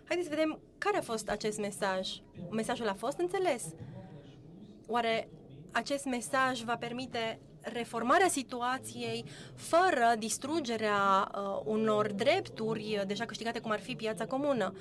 [0.04, 2.10] Haideți să vedem care a fost acest mesaj.
[2.50, 3.74] Mesajul a fost înțeles.
[4.88, 5.30] Oare
[5.74, 13.80] acest mesaj va permite reformarea situației fără distrugerea uh, unor drepturi deja câștigate, cum ar
[13.80, 14.74] fi piața comună.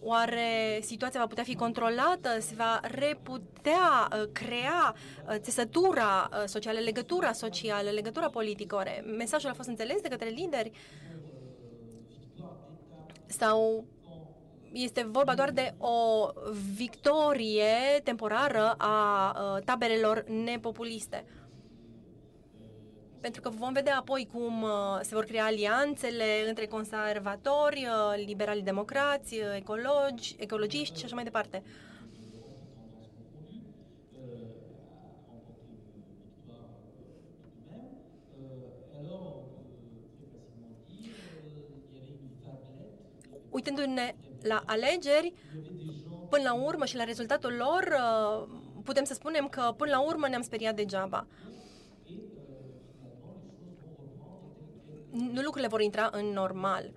[0.00, 2.28] Oare situația va putea fi controlată?
[2.40, 8.74] Se va reputea uh, crea uh, țesătura uh, socială, legătura socială, legătura politică?
[8.74, 10.70] Oare mesajul a fost înțeles de către lideri?
[13.26, 13.86] Sau
[14.72, 16.28] este vorba doar de o
[16.74, 21.24] victorie temporară a taberelor nepopuliste.
[23.20, 24.66] Pentru că vom vedea apoi cum
[25.00, 27.86] se vor crea alianțele între conservatori,
[28.26, 31.62] liberali democrați, ecologi, ecologiști și așa mai departe.
[43.50, 45.32] Uitându-ne la alegeri,
[46.28, 48.48] până la urmă și la rezultatul lor, uh,
[48.84, 51.26] putem să spunem că până la urmă ne-am speriat degeaba.
[55.10, 56.90] Nu lucrurile vor intra în normal.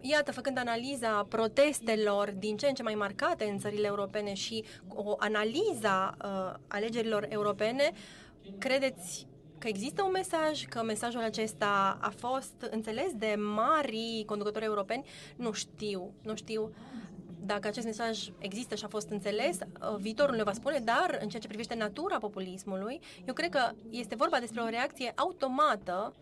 [0.00, 5.14] Iată, făcând analiza protestelor din ce în ce mai marcate în țările europene și o
[5.18, 7.90] analiza uh, alegerilor europene,
[8.58, 9.26] credeți
[9.58, 15.04] că există un mesaj, că mesajul acesta a fost înțeles de mari conducători europeni,
[15.36, 16.72] nu știu, nu știu
[17.46, 21.28] dacă acest mesaj există și a fost înțeles, uh, viitorul ne va spune, dar în
[21.28, 26.14] ceea ce privește natura populismului, eu cred că este vorba despre o reacție automată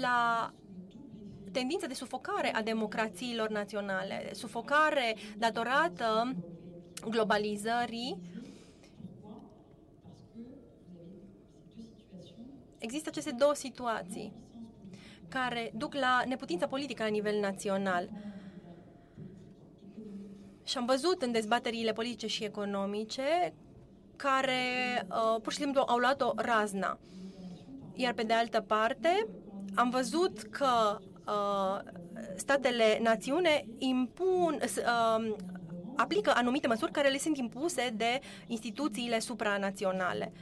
[0.00, 0.52] la
[1.52, 6.34] tendința de sufocare a democrațiilor naționale, sufocare datorată
[7.08, 8.18] globalizării
[12.82, 14.32] Există aceste două situații
[15.28, 18.08] care duc la neputința politică la nivel național.
[20.64, 23.54] Și am văzut în dezbaterile politice și economice
[24.16, 24.62] care
[25.08, 26.98] uh, pur și simplu au luat-o razna.
[27.94, 29.26] Iar pe de altă parte,
[29.74, 31.92] am văzut că uh,
[32.36, 35.34] statele națiune impun, uh,
[35.96, 40.32] aplică anumite măsuri care le sunt impuse de instituțiile supranaționale.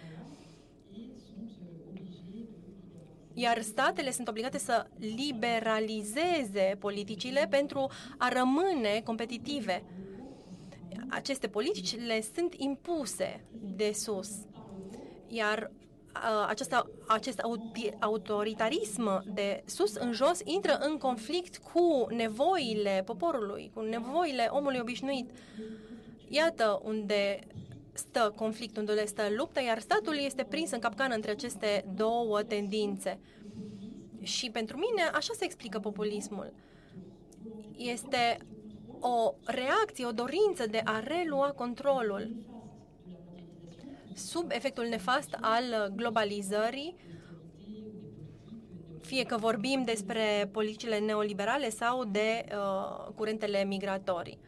[3.34, 9.82] Iar statele sunt obligate să liberalizeze politicile pentru a rămâne competitive.
[11.08, 13.44] Aceste politici le sunt impuse
[13.76, 14.28] de sus,
[15.28, 15.70] iar
[16.46, 17.42] acesta, acest
[17.98, 25.30] autoritarism de sus în jos intră în conflict cu nevoile poporului, cu nevoile omului obișnuit.
[26.28, 27.38] Iată unde
[27.92, 33.18] stă conflictul, unde stă lupta, iar statul este prins în capcană între aceste două tendințe.
[34.22, 36.52] Și pentru mine așa se explică populismul.
[37.76, 38.38] Este
[39.00, 42.48] o reacție, o dorință de a relua controlul
[44.14, 46.96] sub efectul nefast al globalizării,
[49.00, 54.38] fie că vorbim despre politicile neoliberale sau de uh, curentele migratorii.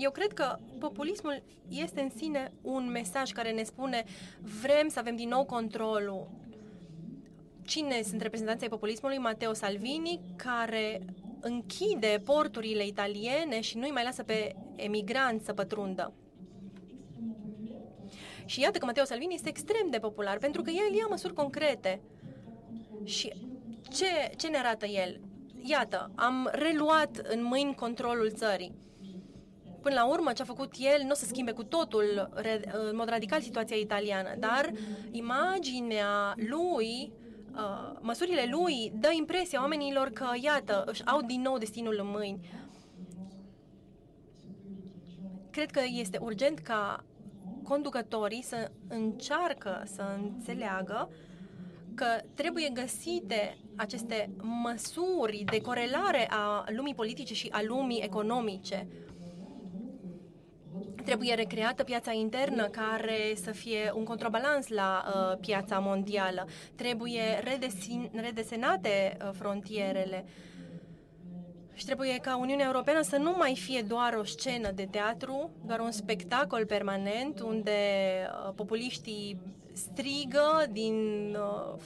[0.00, 4.04] Eu cred că populismul este în sine un mesaj care ne spune
[4.60, 6.30] vrem să avem din nou controlul.
[7.62, 9.18] Cine sunt reprezentanții ai populismului?
[9.18, 11.00] Matteo Salvini, care
[11.40, 16.12] închide porturile italiene și nu-i mai lasă pe emigranți să pătrundă.
[18.44, 22.00] Și iată că Matteo Salvini este extrem de popular, pentru că el ia măsuri concrete.
[23.04, 23.32] Și
[23.92, 25.20] ce, ce ne arată el?
[25.62, 28.86] Iată, am reluat în mâini controlul țării
[29.80, 32.30] până la urmă ce a făcut el nu o să schimbe cu totul
[32.90, 34.72] în mod radical situația italiană, dar
[35.10, 37.12] imaginea lui
[37.54, 42.40] uh, măsurile lui dă impresia oamenilor că, iată, își au din nou destinul în mâini.
[45.50, 47.04] Cred că este urgent ca
[47.62, 51.10] conducătorii să încearcă să înțeleagă
[51.94, 58.86] că trebuie găsite aceste măsuri de corelare a lumii politice și a lumii economice
[61.04, 66.46] Trebuie recreată piața internă care să fie un contrabalans la uh, piața mondială.
[66.74, 70.24] Trebuie redesin, redesenate uh, frontierele.
[71.78, 75.80] Și trebuie ca Uniunea Europeană să nu mai fie doar o scenă de teatru, doar
[75.80, 77.70] un spectacol permanent unde
[78.46, 79.40] uh, populiștii
[79.72, 80.94] strigă din
[81.34, 81.80] uh,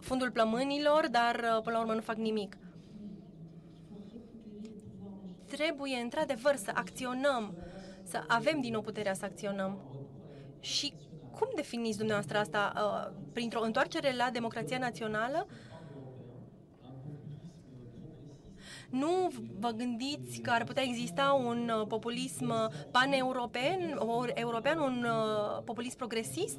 [0.00, 2.56] fundul plămânilor, dar uh, până la urmă nu fac nimic.
[5.46, 7.54] Trebuie într-adevăr să acționăm,
[8.04, 9.78] să avem din nou puterea să acționăm.
[10.60, 10.94] Și
[11.30, 12.72] cum definiți dumneavoastră asta?
[12.76, 15.46] Uh, printr-o întoarcere la democrația națională?
[18.90, 22.52] Nu vă gândiți că ar putea exista un uh, populism
[22.90, 24.00] pan-european,
[24.34, 26.58] european, un uh, populism progresist?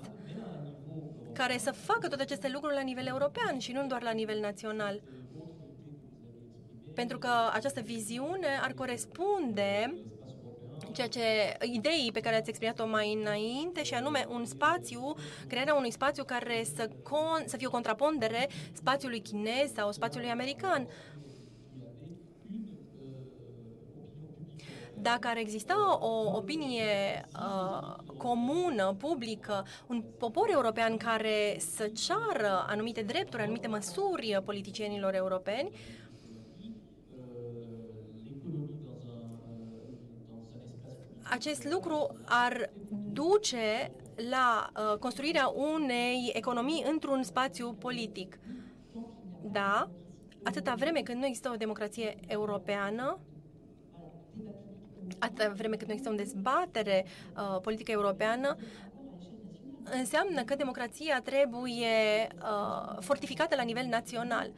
[1.35, 5.01] care să facă toate aceste lucruri la nivel european și nu doar la nivel național.
[6.93, 9.93] Pentru că această viziune ar corespunde
[10.93, 11.21] ceea ce,
[11.61, 15.13] ideii pe care ați exprimat-o mai înainte și anume un spațiu,
[15.47, 20.81] crearea unui spațiu care să, con, să fie o contrapondere spațiului chinez sau spațiului american.
[20.81, 21.15] Uh,
[25.05, 33.01] dacă ar exista o opinie uh, comună, publică, un popor european care să ceară anumite
[33.01, 35.69] drepturi, anumite măsuri politicienilor europeni,
[41.29, 42.69] acest lucru ar
[43.11, 43.91] duce
[44.29, 48.39] la uh, construirea unei economii într-un spațiu politic.
[49.41, 49.89] Da,
[50.43, 53.19] atâta vreme când nu există o democrație europeană,
[55.19, 57.05] atâta vreme cât nu există o dezbatere
[57.37, 58.57] uh, politică europeană,
[59.83, 64.51] înseamnă că democrația trebuie uh, fortificată la nivel național.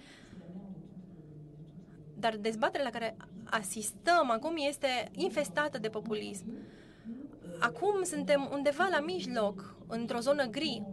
[2.14, 3.18] Dar dezbaterea la care
[3.50, 6.46] asistăm acum este infestată de populism.
[7.60, 10.84] Acum suntem undeva la mijloc, într-o zonă gri,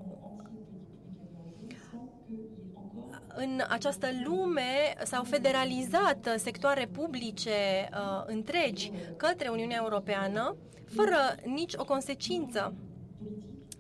[3.37, 10.57] în această lume s-au federalizat sectoare publice uh, întregi către Uniunea Europeană,
[10.95, 12.75] fără nici o consecință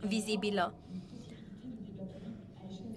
[0.01, 0.75] vizibilă.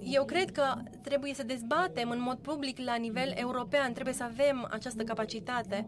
[0.09, 4.67] Eu cred că trebuie să dezbatem în mod public la nivel european, trebuie să avem
[4.71, 5.87] această capacitate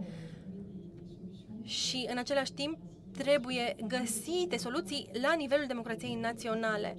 [1.64, 2.78] și în același timp
[3.18, 6.96] trebuie găsite soluții la nivelul democrației naționale.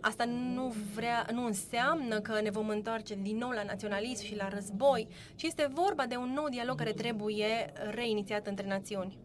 [0.00, 4.48] Asta nu, vrea, nu înseamnă că ne vom întoarce din nou la naționalism și la
[4.48, 9.18] război, ci este vorba de un nou dialog care trebuie reinițiat între națiuni.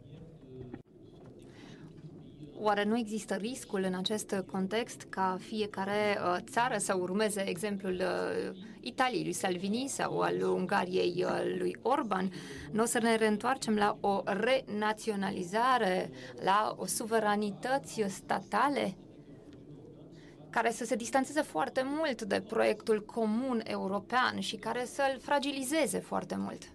[2.60, 8.58] Oare nu există riscul în acest context ca fiecare uh, țară să urmeze exemplul uh,
[8.82, 12.32] Italiei lui Salvini sau al Ungariei uh, lui Orban?
[12.72, 16.10] Nu o să ne reîntoarcem la o renaționalizare,
[16.44, 18.98] la o suveranități statale?
[20.50, 26.36] care să se distanțeze foarte mult de proiectul comun european și care să-l fragilizeze foarte
[26.38, 26.72] mult.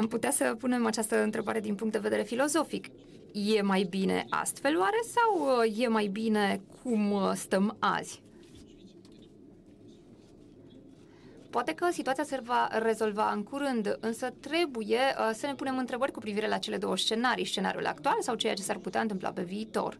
[0.00, 2.86] Am putea să punem această întrebare din punct de vedere filozofic.
[3.32, 8.22] E mai bine astfel oare sau uh, e mai bine cum uh, stăm azi?
[11.50, 16.12] Poate că situația se va rezolva în curând, însă trebuie uh, să ne punem întrebări
[16.12, 19.42] cu privire la cele două scenarii, scenariul actual sau ceea ce s-ar putea întâmpla pe
[19.42, 19.98] viitor.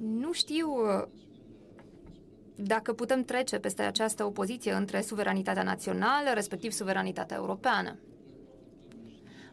[0.00, 1.08] Nu știu uh,
[2.56, 7.96] dacă putem trece peste această opoziție între suveranitatea națională, respectiv suveranitatea europeană.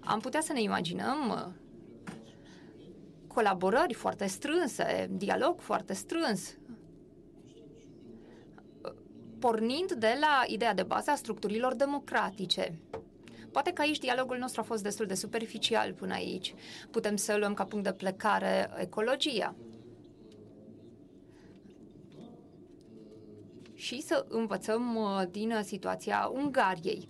[0.06, 1.54] Am putea să ne imaginăm uh,
[3.28, 6.58] colaborări foarte strânse, dialog foarte strâns
[9.44, 12.80] pornind de la ideea de bază a structurilor democratice.
[13.52, 16.54] Poate că aici dialogul nostru a fost destul de superficial până aici.
[16.92, 19.56] Putem să luăm ca punct de plecare ecologia.
[23.74, 27.08] Și să învățăm uh, din situația Ungariei.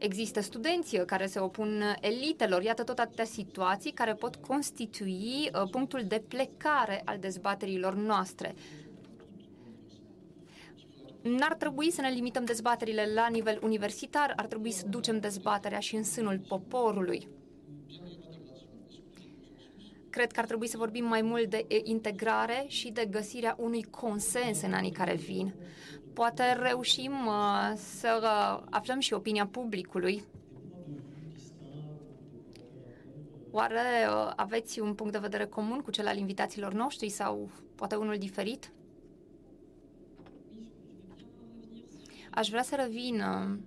[0.00, 2.62] Există studenți care se opun elitelor.
[2.62, 8.54] Iată tot atâtea situații care pot constitui uh, punctul de plecare al dezbaterilor noastre
[11.22, 15.96] n-ar trebui să ne limităm dezbaterile la nivel universitar, ar trebui să ducem dezbaterea și
[15.96, 17.28] în sânul poporului.
[20.20, 24.62] Cred că ar trebui să vorbim mai mult de integrare și de găsirea unui consens
[24.62, 25.54] în anii care vin.
[26.12, 30.24] Poate reușim uh, să uh, aflăm și opinia publicului.
[33.50, 37.94] Oare uh, aveți un punct de vedere comun cu cel al invitațiilor noștri sau poate
[37.94, 38.72] unul diferit?
[42.30, 43.58] Aș vrea să revin uh,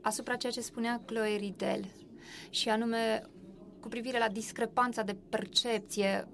[0.00, 1.84] asupra ceea ce spunea Chloe Ridel,
[2.50, 3.26] și anume
[3.82, 6.28] cu privire la discrepanța de percepție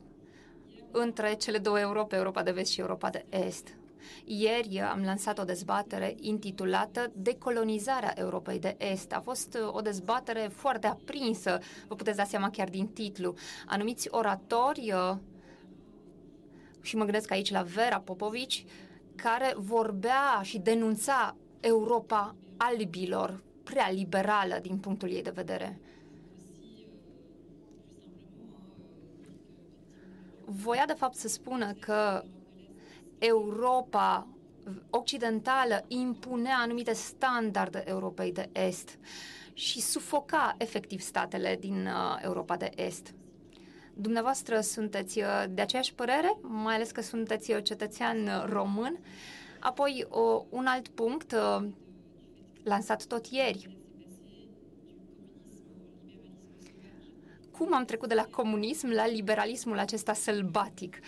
[0.91, 3.77] între cele două Europe, Europa de Vest și Europa de Est.
[4.25, 9.13] Ieri am lansat o dezbatere intitulată Decolonizarea Europei de Est.
[9.13, 13.35] A fost uh, o dezbatere foarte aprinsă, vă puteți da seama chiar din titlu.
[13.67, 15.17] Anumiți oratori, uh,
[16.81, 18.65] și mă gândesc aici la Vera Popovici,
[19.17, 25.81] care vorbea și denunța Europa albilor, prea liberală din punctul ei de vedere.
[30.51, 32.25] Voia de fapt să spună că
[33.19, 34.27] Europa
[34.91, 38.99] occidentală impunea anumite standarde Europei de Est
[39.53, 43.15] și sufoca efectiv statele din uh, Europa de Est.
[43.95, 48.99] Dumneavoastră sunteți uh, de aceeași părere, mai ales că sunteți uh, cetățean român.
[49.61, 51.35] Apoi, o, un alt punct
[52.63, 53.78] lansat tot ieri.
[57.59, 60.99] Cum am trecut de la comunism la liberalismul acesta sălbatic?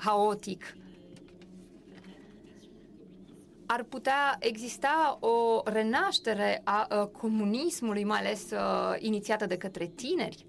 [0.00, 0.74] haotic.
[3.66, 10.46] Ar putea exista o renaștere a, a comunismului, mai ales a, inițiată de către tineri?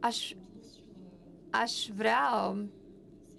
[0.00, 0.32] Aș,
[1.50, 2.56] aș vrea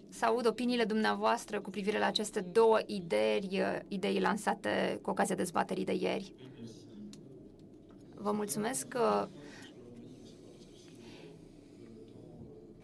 [0.09, 5.85] să aud opiniile dumneavoastră cu privire la aceste două idei, idei lansate cu ocazia dezbaterii
[5.85, 6.33] de ieri.
[8.23, 9.27] Vă mulțumesc că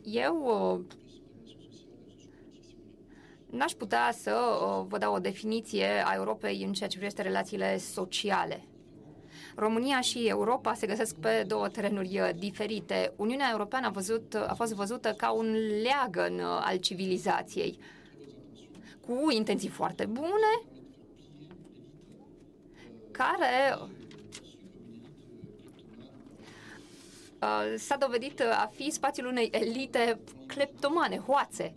[0.04, 0.86] eu
[3.50, 7.78] N-aș putea să uh, vă dau o definiție a Europei în ceea ce privește relațiile
[7.78, 8.64] sociale.
[9.56, 13.14] România și Europa se găsesc pe două terenuri uh, diferite.
[13.16, 17.80] Uniunea Europeană a, văzut, a fost văzută ca un leagăn uh, al civilizației,
[19.08, 20.62] cu intenții foarte bune,
[23.12, 23.78] care
[27.76, 31.76] s-a dovedit a fi spațiul unei elite cleptomane, hoațe.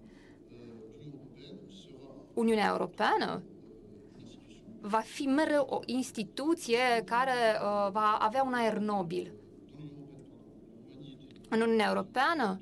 [2.34, 3.42] Uniunea Europeană
[4.80, 9.32] va fi mereu o instituție care uh, va avea un aer nobil.
[11.48, 12.60] În Uniunea Europeană,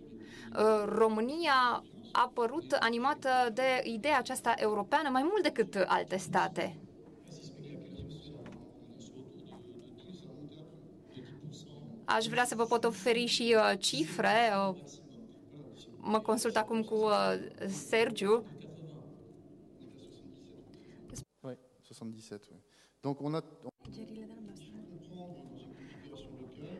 [0.56, 6.76] uh, România a părut animată de ideea aceasta europeană mai mult decât alte state.
[12.16, 14.52] Aș vrea să vă pot oferi și uh, cifre.
[14.68, 14.76] Uh,
[15.96, 17.34] mă consult acum cu uh,
[17.68, 18.44] Sergiu
[21.94, 22.62] 77, oui.
[23.00, 23.44] Donc on a...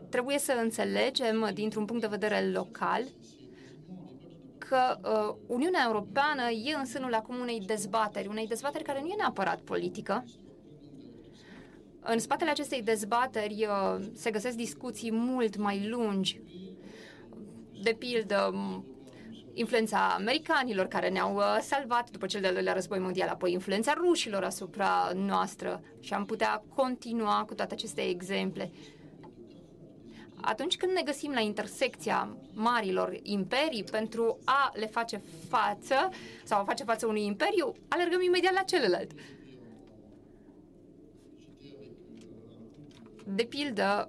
[0.09, 3.03] Trebuie să înțelegem, dintr-un punct de vedere local,
[4.57, 9.15] că uh, Uniunea Europeană e în sânul acum unei dezbateri, unei dezbateri care nu e
[9.17, 10.25] neapărat politică.
[12.03, 16.41] În spatele acestei dezbateri uh, se găsesc discuții mult mai lungi,
[17.83, 18.53] de pildă
[19.53, 24.43] influența americanilor care ne-au uh, salvat după cel de-al doilea război mondial, apoi influența rușilor
[24.43, 28.71] asupra noastră și am putea continua cu toate aceste exemple.
[30.41, 36.09] Atunci când ne găsim la intersecția marilor imperii pentru a le face față
[36.43, 39.11] sau a face față unui imperiu, alergăm imediat la celălalt.
[43.25, 44.07] De pildă,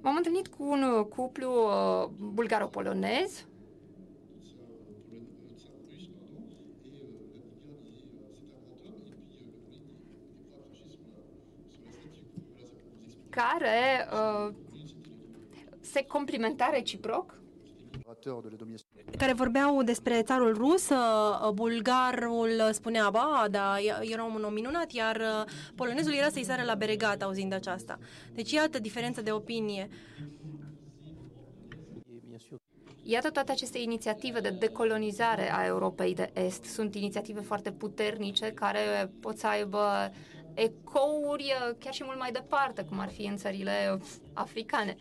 [0.00, 3.46] m-am întâlnit cu un cuplu uh, bulgaro-polonez.
[13.30, 14.54] Care uh,
[15.80, 17.38] se complimenta reciproc
[19.16, 25.16] care vorbeau despre țarul rus, uh, bulgarul spunea, ba, da, era un om minunat, iar
[25.16, 27.98] uh, polonezul era să-i sară la beregat auzind aceasta.
[28.34, 29.88] Deci iată diferența de opinie.
[33.02, 36.64] Iată toate aceste inițiative de decolonizare a Europei de Est.
[36.64, 40.12] Sunt inițiative foarte puternice care pot să aibă
[40.54, 44.00] ecouri uh, chiar și mult mai departe, cum ar fi în țările
[44.32, 44.96] africane.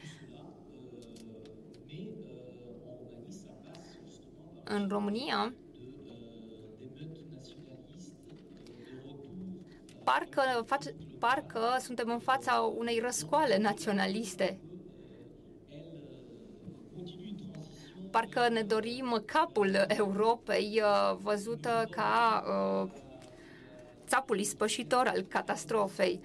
[4.70, 5.54] În România,
[10.04, 14.60] parcă, face, parcă suntem în fața unei răscoale naționaliste.
[18.12, 22.90] Parcă ne dorim capul Europei uh, văzută ca uh,
[24.08, 26.20] țapul ispășitor al catastrofei.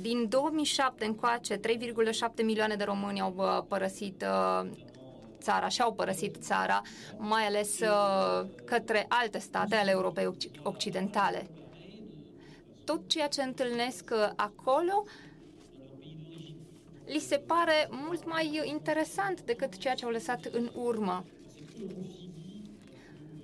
[0.00, 1.60] Din 2007 încoace, 3,7
[2.44, 4.24] milioane de români au uh, părăsit
[5.42, 6.82] uh, țara și-au părăsit țara,
[7.16, 11.46] mai ales uh, către alte state ale Europei Occidentale.
[12.84, 15.04] tot ceea ce întâlnesc uh, acolo
[17.06, 21.24] li se pare mult mai interesant decât ceea ce au lăsat în urmă.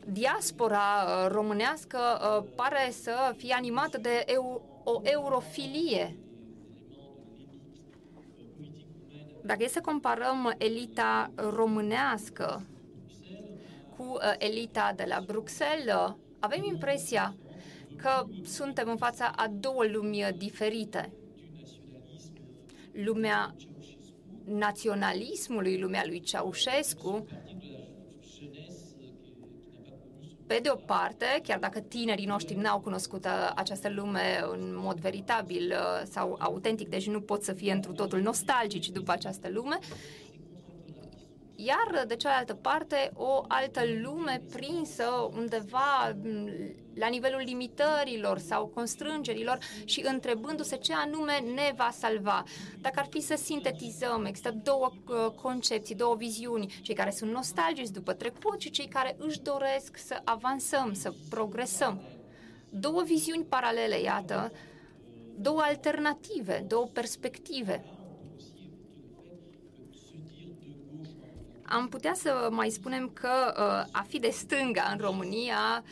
[0.05, 6.17] Diaspora uh, românească uh, pare să fie animată de eu, o eurofilie.
[9.49, 12.67] Dacă e să comparăm elita românească
[13.97, 17.35] cu elita de la Bruxelles, avem impresia
[17.97, 21.13] că suntem în fața a două lumi diferite.
[22.93, 23.55] Lumea
[24.45, 27.27] naționalismului, lumea lui Ceaușescu,
[30.49, 34.99] pe de o parte, chiar dacă tinerii noștri n-au cunoscut uh, această lume în mod
[34.99, 39.79] veritabil uh, sau autentic, deci nu pot să fie într totul nostalgici după această lume,
[41.61, 46.17] iar de cealaltă parte o altă lume prinsă undeva
[46.95, 52.43] la nivelul limitărilor sau constrângerilor și întrebându-se ce anume ne va salva.
[52.81, 57.89] Dacă ar fi să sintetizăm, există două uh, concepții, două viziuni, cei care sunt nostalgici
[57.89, 62.01] după trecut și cei care își doresc să avansăm, să progresăm.
[62.71, 64.53] Două viziuni paralele, iată,
[65.37, 67.85] două alternative, două perspective.
[71.69, 75.85] Am putea să mai spunem că uh, a fi de stânga în România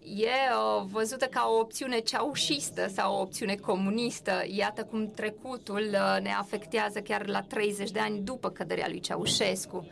[0.00, 4.42] e uh, văzută ca o opțiune ceaușistă sau o opțiune comunistă.
[4.46, 9.88] Iată cum trecutul uh, ne afectează chiar la 30 de ani după căderea lui Ceaușescu.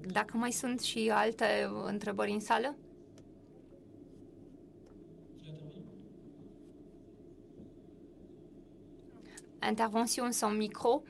[0.00, 2.76] Dacă mai sunt și alte întrebări în sală?
[9.68, 11.02] Intervention sans micro,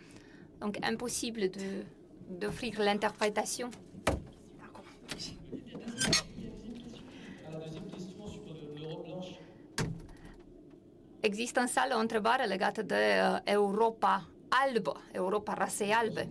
[0.58, 1.50] donc impossible
[2.38, 3.70] d'offrir l'interprétation.
[11.20, 16.28] Există în sală o întrebare legată de uh, Europa albă, Europa rasei albe.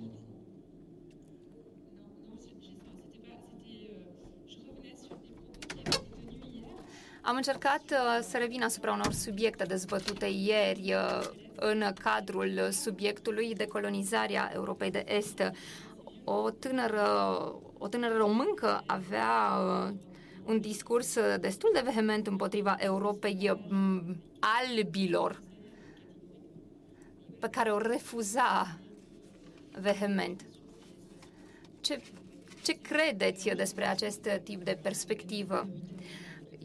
[7.21, 14.51] Am încercat uh, să revin asupra unor subiecte dezbătute ieri uh, în cadrul subiectului decolonizarea
[14.53, 15.51] Europei de Est.
[16.23, 17.03] O tânără,
[17.77, 19.93] o tânără româncă avea uh,
[20.45, 23.59] un discurs destul de vehement împotriva Europei
[24.39, 25.41] albilor,
[27.39, 28.79] pe care o refuza
[29.81, 30.45] vehement.
[31.81, 32.01] Ce,
[32.63, 35.67] ce credeți despre acest tip de perspectivă?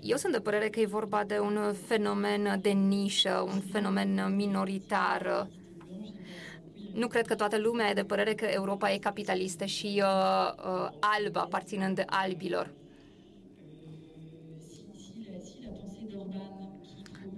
[0.07, 5.49] Eu sunt de părere că e vorba de un fenomen de nișă, un fenomen minoritar.
[6.93, 10.89] Nu cred că toată lumea e de părere că Europa e capitalistă și uh, uh,
[11.01, 12.71] albă, aparținând albilor.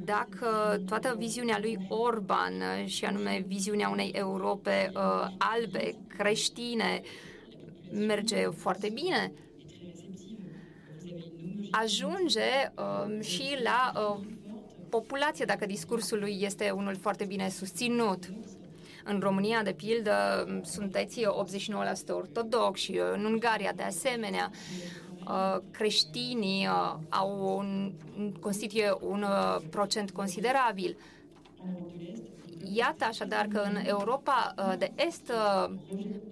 [0.05, 2.53] Dacă toată viziunea lui Orban,
[2.85, 7.01] și anume viziunea unei Europe uh, albe, creștine,
[7.93, 9.33] merge foarte bine,
[11.71, 14.21] ajunge uh, și la uh,
[14.89, 18.31] populație dacă discursul lui este unul foarte bine susținut.
[19.05, 21.27] În România, de pildă, sunteți 89%
[22.09, 24.51] ortodoxi, în Ungaria, de asemenea,
[25.29, 27.93] uh, creștinii uh, au un,
[28.41, 30.97] constituie un uh, procent considerabil.
[32.65, 35.75] Iată așadar că în Europa uh, de Est uh,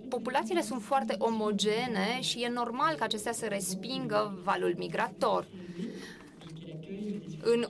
[0.09, 5.47] populațiile sunt foarte omogene și e normal ca acestea să respingă valul migrator.
[7.43, 7.66] În,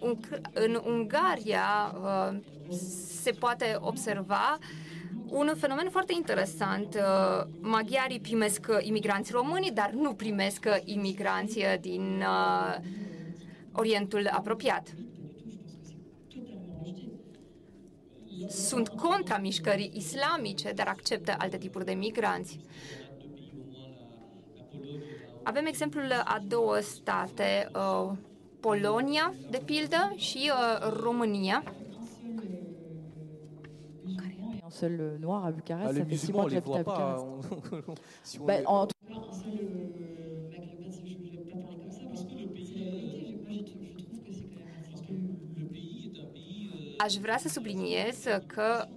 [0.52, 2.38] în Ungaria uh,
[3.22, 4.58] se poate observa
[5.28, 6.98] un fenomen foarte interesant.
[7.60, 12.24] Maghiarii primesc imigranți români, dar nu primesc imigranți din
[13.72, 14.88] Orientul apropiat.
[18.48, 22.60] Sunt contra mișcării islamice, dar acceptă alte tipuri de migranți.
[25.42, 28.12] Avem exemplul a două state, uh,
[28.60, 31.62] Polonia, de pildă, și uh, România.
[34.64, 37.24] Un seul noir à Bucarest, ah, ça fait six mois que j'habite à Bucarest.
[47.06, 48.88] aș vrea să subliniez că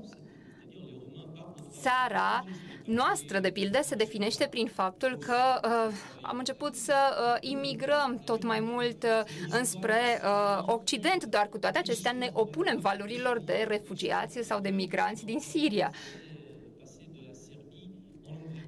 [1.81, 2.43] țara
[2.85, 8.43] noastră, de pildă, se definește prin faptul că uh, am început să uh, imigrăm tot
[8.43, 14.39] mai mult uh, înspre uh, Occident, dar cu toate acestea ne opunem valorilor de refugiați
[14.43, 15.91] sau de migranți din Siria.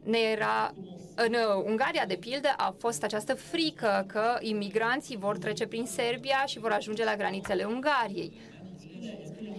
[0.04, 0.74] Ne era
[1.16, 6.44] În uh, Ungaria, de pildă, a fost această frică că imigranții vor trece prin Serbia
[6.46, 8.51] și vor ajunge la granițele Ungariei.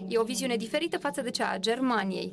[0.09, 2.33] E o viziune diferită față de cea a Germaniei.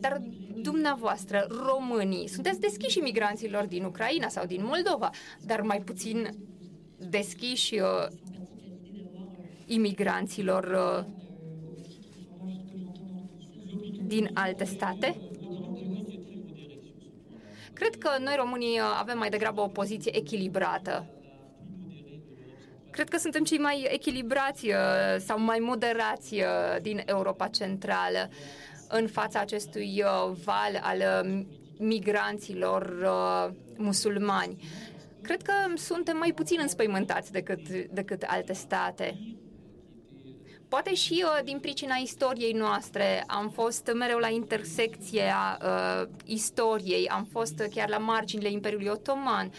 [0.00, 0.22] Dar
[0.62, 5.10] dumneavoastră, românii, sunteți deschiși imigranților din Ucraina sau din Moldova,
[5.40, 6.30] dar mai puțin
[6.98, 8.06] deschiși uh,
[9.66, 11.04] imigranților uh,
[14.02, 15.16] din alte state?
[17.72, 21.15] Cred că noi românii uh, avem mai degrabă o poziție echilibrată.
[22.96, 24.74] Cred că suntem cei mai echilibrați uh,
[25.18, 28.30] sau mai moderați uh, din Europa Centrală
[28.88, 30.02] în fața acestui
[30.44, 31.26] val al
[31.78, 33.08] migranților
[33.76, 34.56] musulmani.
[35.22, 39.18] Cred că suntem mai puțin înspăimântați decât, decât alte state.
[40.68, 43.24] Poate și uh, din pricina istoriei noastre.
[43.26, 49.52] Am fost mereu la intersecția uh, istoriei, am fost chiar la marginile Imperiului Otoman.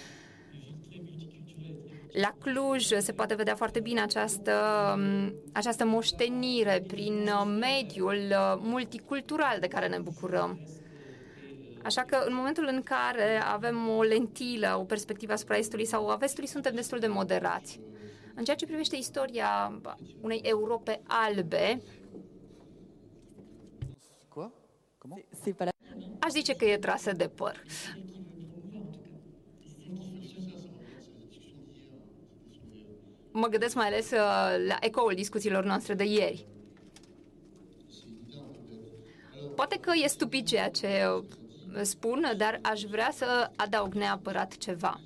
[2.21, 4.53] La Cluj se poate vedea foarte bine această,
[4.95, 10.59] um, această moștenire prin uh, mediul uh, multicultural de care ne bucurăm.
[11.83, 16.15] Așa că în momentul în care avem o lentilă, o perspectivă asupra Estului sau a
[16.15, 17.79] Vestului, suntem destul de moderați.
[18.35, 19.81] În ceea ce privește istoria
[20.21, 21.81] unei Europe albe,
[26.19, 27.61] Aș zice că e trasă de păr.
[33.39, 36.45] Mă gândesc mai ales uh, la ecoul discuțiilor noastre de ieri.
[39.55, 41.21] Poate că e stupid ceea ce
[41.81, 45.01] spun, dar aș vrea să adaug neapărat ceva.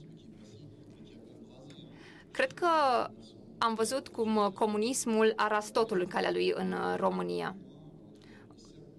[2.31, 2.67] Cred că
[3.57, 7.55] am văzut cum comunismul a ras totul în calea lui în uh, România.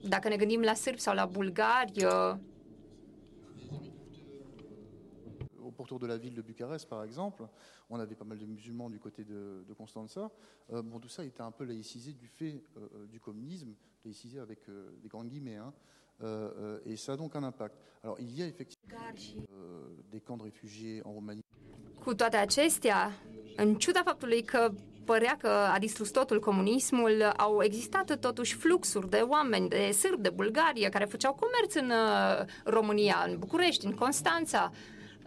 [0.00, 2.06] Dacă ne gândim la sârbi sau la bulgari,
[5.82, 7.42] pourtour de la ville de Bucarest, par exemple,
[7.90, 10.30] on avait pas mal de musulmans du côté de, de Constanța.
[10.72, 13.74] Euh, bon, tout ça était un peu laïcisé du fait euh, euh du communisme,
[14.04, 15.72] laïcisé avec euh, des grandes guillemets, hein,
[16.22, 17.74] euh, et ça a donc un impact.
[18.04, 18.96] Alors, il y a effectivement
[20.12, 21.42] des camps de réfugiés en Roumanie.
[22.04, 23.10] Cu toate acestea,
[23.56, 24.72] în ciuda faptului că
[25.04, 30.30] părea că a distrus totul comunismul, au existat totuși fluxuri de oameni, de sârbi, de
[30.30, 34.72] Bulgaria, care făceau comerț în uh, România, în București, în Constanța,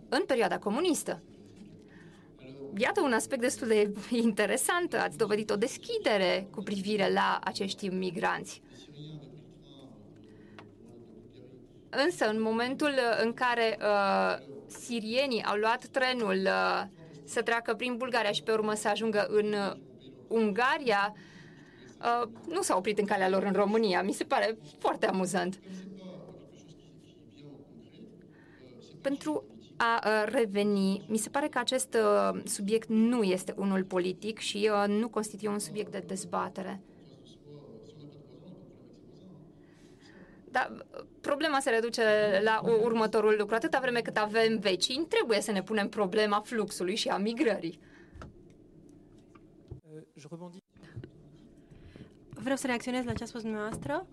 [0.09, 1.21] în perioada comunistă.
[2.77, 4.93] Iată un aspect destul de interesant.
[4.93, 8.61] Ați dovedit o deschidere cu privire la acești migranți.
[11.89, 12.93] Însă, în momentul
[13.23, 16.83] în care uh, sirienii au luat trenul uh,
[17.23, 19.71] să treacă prin Bulgaria și pe urmă să ajungă în uh,
[20.27, 21.15] Ungaria,
[21.99, 24.01] uh, nu s-au oprit în calea lor în România.
[24.01, 25.59] Mi se pare foarte amuzant.
[29.01, 29.43] Pentru
[29.77, 34.69] a uh, reveni, mi se pare că acest uh, subiect nu este unul politic și
[34.71, 36.81] uh, nu constituie un subiect de dezbatere.
[40.51, 40.85] Dar
[41.21, 42.03] problema se reduce
[42.43, 43.55] la următorul lucru.
[43.55, 47.79] Atâta vreme cât avem vecini, trebuie să ne punem problema fluxului și a migrării.
[52.29, 54.07] Vreau să reacționez la ce a spus dumneavoastră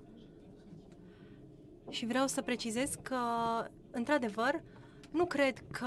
[1.90, 3.16] și vreau să precizez că,
[3.90, 4.62] într-adevăr,
[5.12, 5.86] nu cred că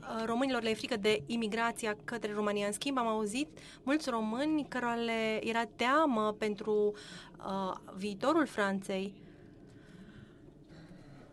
[0.00, 2.66] uh, românilor le e frică de imigrația către România.
[2.66, 3.48] În schimb, am auzit
[3.82, 6.92] mulți români cărora le era teamă pentru
[7.38, 9.22] uh, viitorul Franței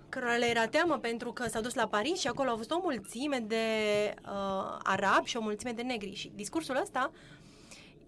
[0.10, 2.80] cărora le era teamă pentru că s-au dus la Paris și acolo au fost o
[2.84, 3.66] mulțime de
[4.26, 6.14] uh, arabi și o mulțime de negri.
[6.14, 7.12] Și discursul ăsta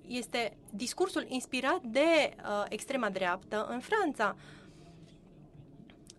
[0.08, 4.36] este discursul inspirat de uh, extrema dreaptă în Franța.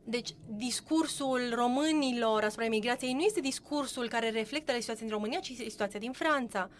[0.05, 5.69] Deci, discursul românilor asupra imigrației nu este discursul care reflectă situația din România, ci este
[5.69, 6.71] situația din Franța.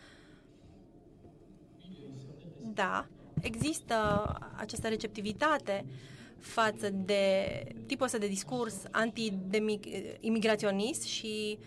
[2.75, 3.07] Da,
[3.41, 4.25] există
[4.57, 4.89] această
[5.85, 5.91] uh,
[6.39, 7.45] față de
[7.87, 11.59] tipul ăsta de discurs anti-imigraționist și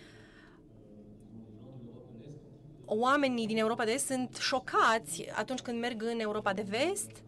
[2.85, 7.23] oamenii din Europa de Est sunt șocați atunci când merg în Europa de Vest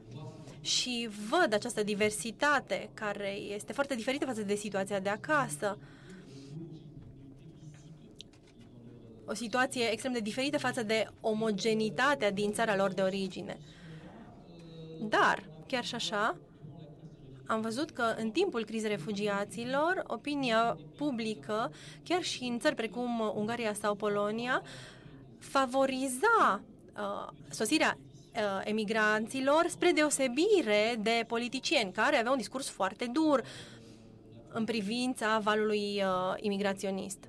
[0.67, 5.77] și văd această diversitate care este foarte diferită față de situația de acasă.
[9.25, 13.57] O situație extrem de diferită față de omogenitatea din țara lor de origine.
[15.01, 16.37] Dar, chiar și așa,
[17.45, 21.71] am văzut că în timpul crizei refugiaților, opinia publică,
[22.03, 24.61] chiar și în țări precum Ungaria sau Polonia,
[25.39, 26.61] favoriza
[26.95, 27.97] uh, sosirea
[28.37, 33.43] uh, emigranților spre deosebire de politicieni care aveau un discurs foarte dur
[34.49, 37.19] în privința valului uh, imigraționist.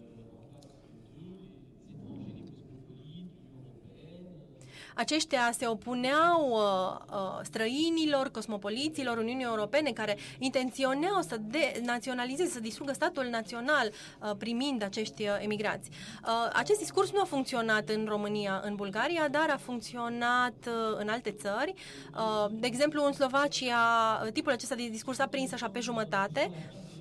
[4.99, 12.93] Aceștia se opuneau uh, uh, străinilor, cosmopoliților Uniunii Europene care intenționeau să denaționalizeze, să distrugă
[12.93, 15.91] statul național uh, primind acești uh, emigrați.
[15.91, 21.09] Uh, acest discurs nu a funcționat în România, în Bulgaria, dar a funcționat uh, în
[21.09, 21.75] alte țări.
[22.15, 23.77] Uh, de exemplu, în Slovacia,
[24.25, 26.51] uh, tipul acesta de discurs a prins așa pe jumătate,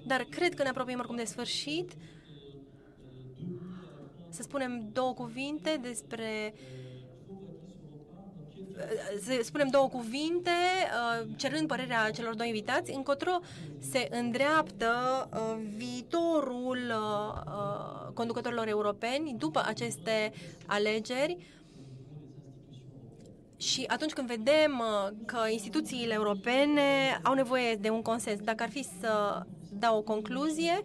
[0.05, 1.91] dar cred că ne apropiem oricum de sfârșit.
[4.29, 6.53] Să spunem două cuvinte despre
[9.23, 13.39] să spunem două cuvinte, uh, cerând părerea celor doi invitați, încotro
[13.79, 14.93] se îndreaptă
[15.33, 20.31] uh, viitorul uh, conducătorilor europeni după aceste
[20.65, 21.37] alegeri.
[23.57, 24.83] Și atunci când vedem
[25.25, 30.83] că instituțiile europene au nevoie de un consens, dacă ar fi să dau o concluzie,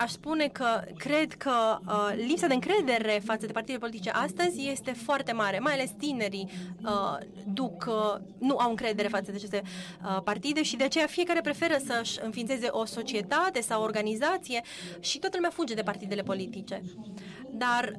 [0.00, 4.92] aș spune că cred că uh, lipsa de încredere față de partidele politice astăzi este
[4.92, 6.50] foarte mare, mai ales tinerii
[6.84, 7.18] uh,
[7.52, 9.62] duc, uh, nu au încredere față de aceste
[10.04, 14.62] uh, partide și de aceea fiecare preferă să-și înființeze o societate sau o organizație
[15.00, 16.82] și toată lumea fuge de partidele politice.
[17.50, 17.98] Dar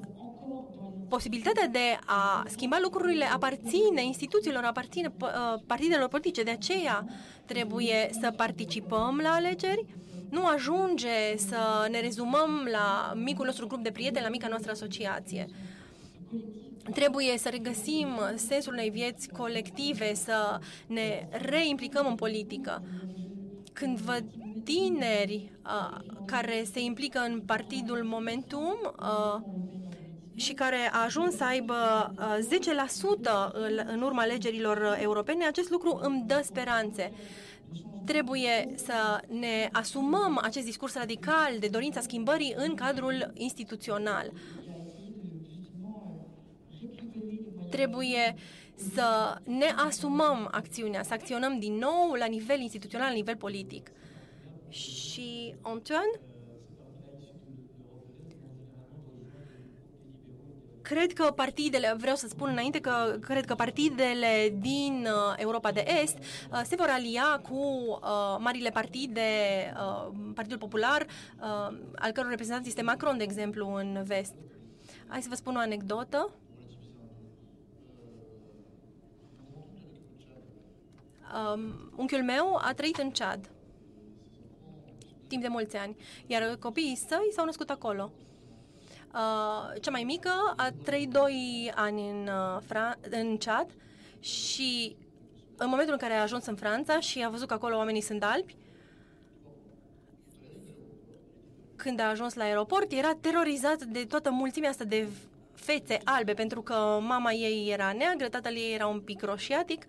[1.10, 5.30] posibilitatea de a schimba lucrurile aparține instituțiilor, aparține uh,
[5.68, 6.44] partidelor politice.
[6.44, 7.06] De aceea
[7.46, 9.86] trebuie să participăm la alegeri.
[10.32, 15.46] Nu ajunge să ne rezumăm la micul nostru grup de prieteni, la mica noastră asociație.
[16.94, 22.84] Trebuie să regăsim sensul unei vieți colective, să ne reimplicăm în politică.
[23.74, 24.24] Când văd
[24.64, 29.42] tineri uh, care se implică în partidul Momentum, uh,
[30.36, 31.76] și care a ajuns să aibă
[32.16, 37.12] 10% uh, în urma alegerilor europene, acest lucru îmi dă speranțe.
[38.06, 44.32] Trebuie să ne asumăm acest discurs radical de dorința schimbării în cadrul instituțional.
[47.70, 48.36] Trebuie
[48.94, 53.92] să ne asumăm acțiunea, să acționăm din nou la nivel instituțional, la nivel politic.
[54.70, 56.20] Și Antoine?
[60.92, 65.86] Cred că partidele, vreau să spun înainte că cred că partidele din uh, Europa de
[66.02, 69.22] Est uh, se vor alia cu uh, marile partide,
[69.76, 74.34] uh, Partidul Popular, uh, al căror reprezentant este Macron, de exemplu, în vest.
[75.08, 76.34] Hai să vă spun o anecdotă.
[81.54, 83.50] Um, unchiul meu a trăit în Chad
[85.28, 85.96] timp de mulți ani,
[86.28, 88.12] iar copiii săi s-au născut acolo.
[89.14, 93.68] Uh, cea mai mică a trăit 2 ani în, uh, Fran- în Chad
[94.20, 94.96] și
[95.58, 98.24] în momentul în care a ajuns în Franța și a văzut că acolo oamenii sunt
[98.24, 98.56] albi,
[101.76, 105.08] când a ajuns la aeroport, era terorizat de toată mulțimea asta de
[105.54, 109.86] fețe albe, pentru că mama ei era neagră, tatăl ei era un pic roșiatic.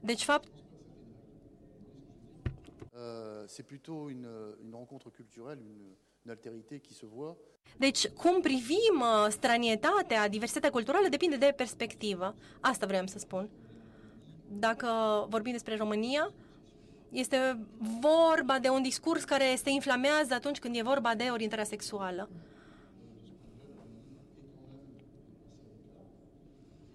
[0.00, 0.48] Deci, fapt...
[2.92, 4.28] Uh, c'est plutôt une,
[4.64, 7.36] une rencontre culturelle, une, une altérité qui se voit.
[7.76, 12.34] Deci, cum privim uh, stranietatea, diversitatea culturală, depinde de perspectivă.
[12.60, 13.50] Asta vreau să spun.
[14.48, 14.88] Dacă
[15.28, 16.32] vorbim despre România,
[17.10, 17.66] este
[18.00, 22.28] vorba de un discurs care se inflamează atunci când e vorba de orientarea sexuală.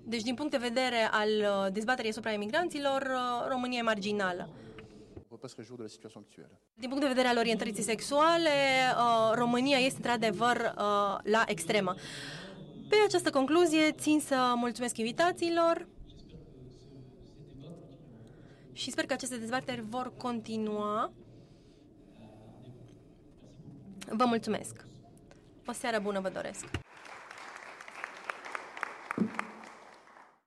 [0.07, 4.49] Deci, din punct de vedere al uh, dezbaterii asupra emigranților, uh, România e marginală
[5.35, 6.59] peut pas se réjouir de la situation actuelle.
[6.73, 11.95] Din punct de vedere al orientării sexuale, uh, România este într-adevăr uh, la extremă.
[12.89, 15.87] Pe această concluzie, țin să mulțumesc invitațiilor
[18.71, 21.11] și sper că aceste dezbateri vor continua.
[24.09, 24.85] Vă mulțumesc!
[25.65, 26.84] O seară bună vă doresc!